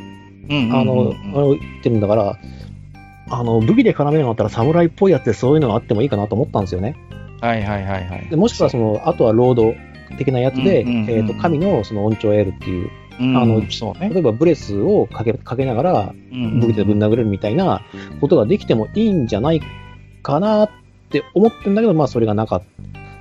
[0.48, 2.38] うんあの、あの言ってるんだから、
[3.28, 6.96] あの、武器で絡めるのだったら侍っぽいやつでそういうのがあってもいいかなと思ったんですよね。
[7.40, 8.28] はいはいはいはい。
[8.28, 9.74] でもしくはその、あとはロード
[10.16, 14.10] 的なやつで、うんうんうんえっ、と、神のその音調を得るっていう、うん、あのそうね。
[14.10, 17.82] 例えばブレスをかけかけながらうん武器でぶん殴れるみたいな
[18.20, 19.62] ことができてもいいんじゃない
[20.22, 20.70] かなっ
[21.10, 22.62] て思ってんだけど、まあそれがなかっ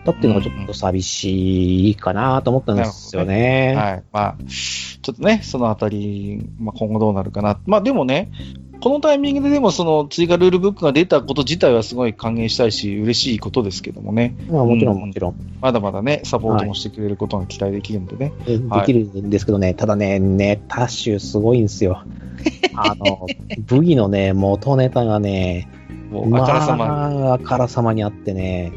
[0.06, 3.76] たっていうのがちょっと寂しいかなと思ったんですよね。
[3.76, 4.04] はい。
[4.12, 7.60] まあ、ちょっとね、そのあたり、まあ、今後どうなるかな。
[7.66, 8.32] まあでもね、
[8.80, 15.08] このタイミングででもその追加ルールブックが出たこと自体はすごい歓迎したいし、嬉しいことですけどもね、まあもちろんうん。
[15.08, 18.34] もちろん、まだまだね、サポートもしてくれることが期待できるんでね。
[18.46, 18.86] ではい。
[18.86, 22.04] きるんですけどね、ただね、ネタ集すごいんですよ。
[22.76, 23.28] あの、
[23.66, 25.68] 武器のね、元ネタがね、
[26.12, 26.92] もう、あからさまに。
[27.20, 28.72] まあ、あからさまにあってね、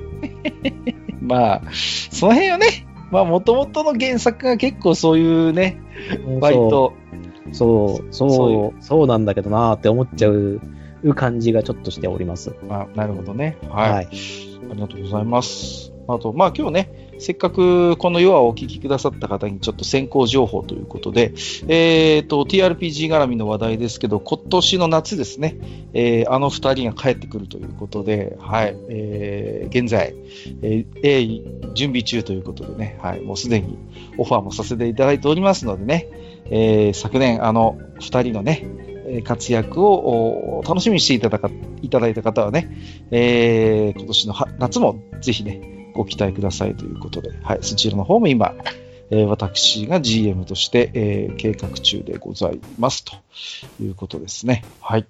[1.20, 1.62] まあ、
[2.10, 2.66] その辺はね、
[3.10, 5.80] まあ、もともとの原作が結構そういうね、
[6.40, 6.94] 割と、
[7.52, 10.60] そう、そう、そそうなんだけどなーって思っちゃう
[11.14, 12.54] 感じがちょっとしております。
[12.68, 13.56] まあ、なるほどね。
[13.68, 13.92] はい。
[13.92, 14.08] はい。
[14.70, 15.92] ありがとうございます。
[16.08, 21.34] あと、まあ今日ね、せっかくこの夜はお聞きくださった方にちょっと先行情報ということで、
[21.66, 25.56] えっ、と、TRPG 絡みの話題ですけど、今年の夏ですね、
[25.92, 30.14] えーあの二人が帰ってくるということで、はい、えー現在、
[30.62, 33.78] えー準備中ということでね、はい、もうすでに
[34.16, 36.08] オファーもさせていただいておりますのでね、
[36.50, 38.66] えー昨年あの二人のね、
[39.24, 41.50] 活躍を楽しみにしていただか
[41.82, 42.70] いただいた方はね、
[43.10, 48.54] えー今年の夏もぜひね、ご期待くださいということで、はい、そちらの方も今、
[49.10, 53.14] えー私が GM として、えー計画中でございますと
[53.82, 54.64] いうことですね。
[54.80, 55.06] はい。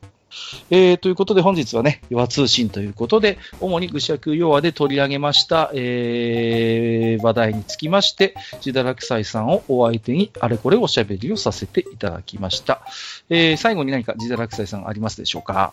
[0.70, 12.82] えーということで本日はね、弱通信ということで、主に愚尺弱で取り上げました、えー話題につきまして、ジダラクサイさんをお相手にあれこれおしゃべりをさせていただきました。
[13.30, 15.72] えー最後に何かジダラクサイさんありますでしょうか？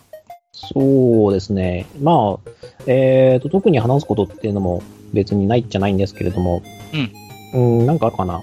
[0.53, 1.85] そうですね。
[2.01, 2.49] まあ、
[2.87, 4.81] えっ、と、特に話すことっていうのも
[5.13, 6.63] 別にないっちゃないんですけれども、
[7.53, 7.79] うん。
[7.79, 8.41] うん、なんかあるかな？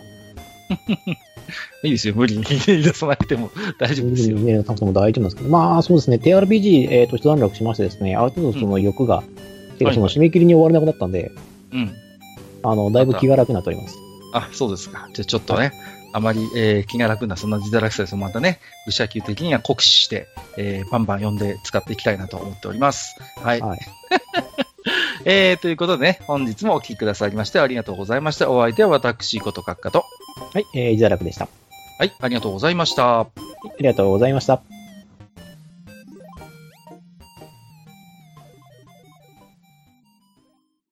[1.84, 4.38] いいですよ、無理に 出さなくても大丈夫ですよ。
[4.38, 9.22] ね、なくても大丈夫なんですけど、まあそうですね、TRPG、えっ、と、一段落しましてですね、ある程度その欲が、
[9.78, 11.32] てかその締め切りに終われなくなったんで、
[11.72, 11.92] うん。
[12.62, 13.96] あの、だいぶ気が楽になっております。
[14.32, 15.08] あ、そうですか。
[15.12, 15.72] じゃあちょっとね、
[16.12, 23.16] あまり、えー気が楽な、そんなジダラクサイさんもまたね、愚者級的には酷使して、えーバンバン読んで使っていきたいなと思っております。
[23.42, 23.60] はい。
[23.60, 23.78] はい。
[25.24, 28.50] えー、ということでね、本日もお聞きくださりましてありがとうございました。
[28.50, 30.04] お相手は私、ことかっかと。
[30.52, 31.48] はい、えー、イザラクでした。
[31.98, 33.20] はい、ありがとうございました。
[33.20, 33.26] あ
[33.78, 34.71] りがとうございました。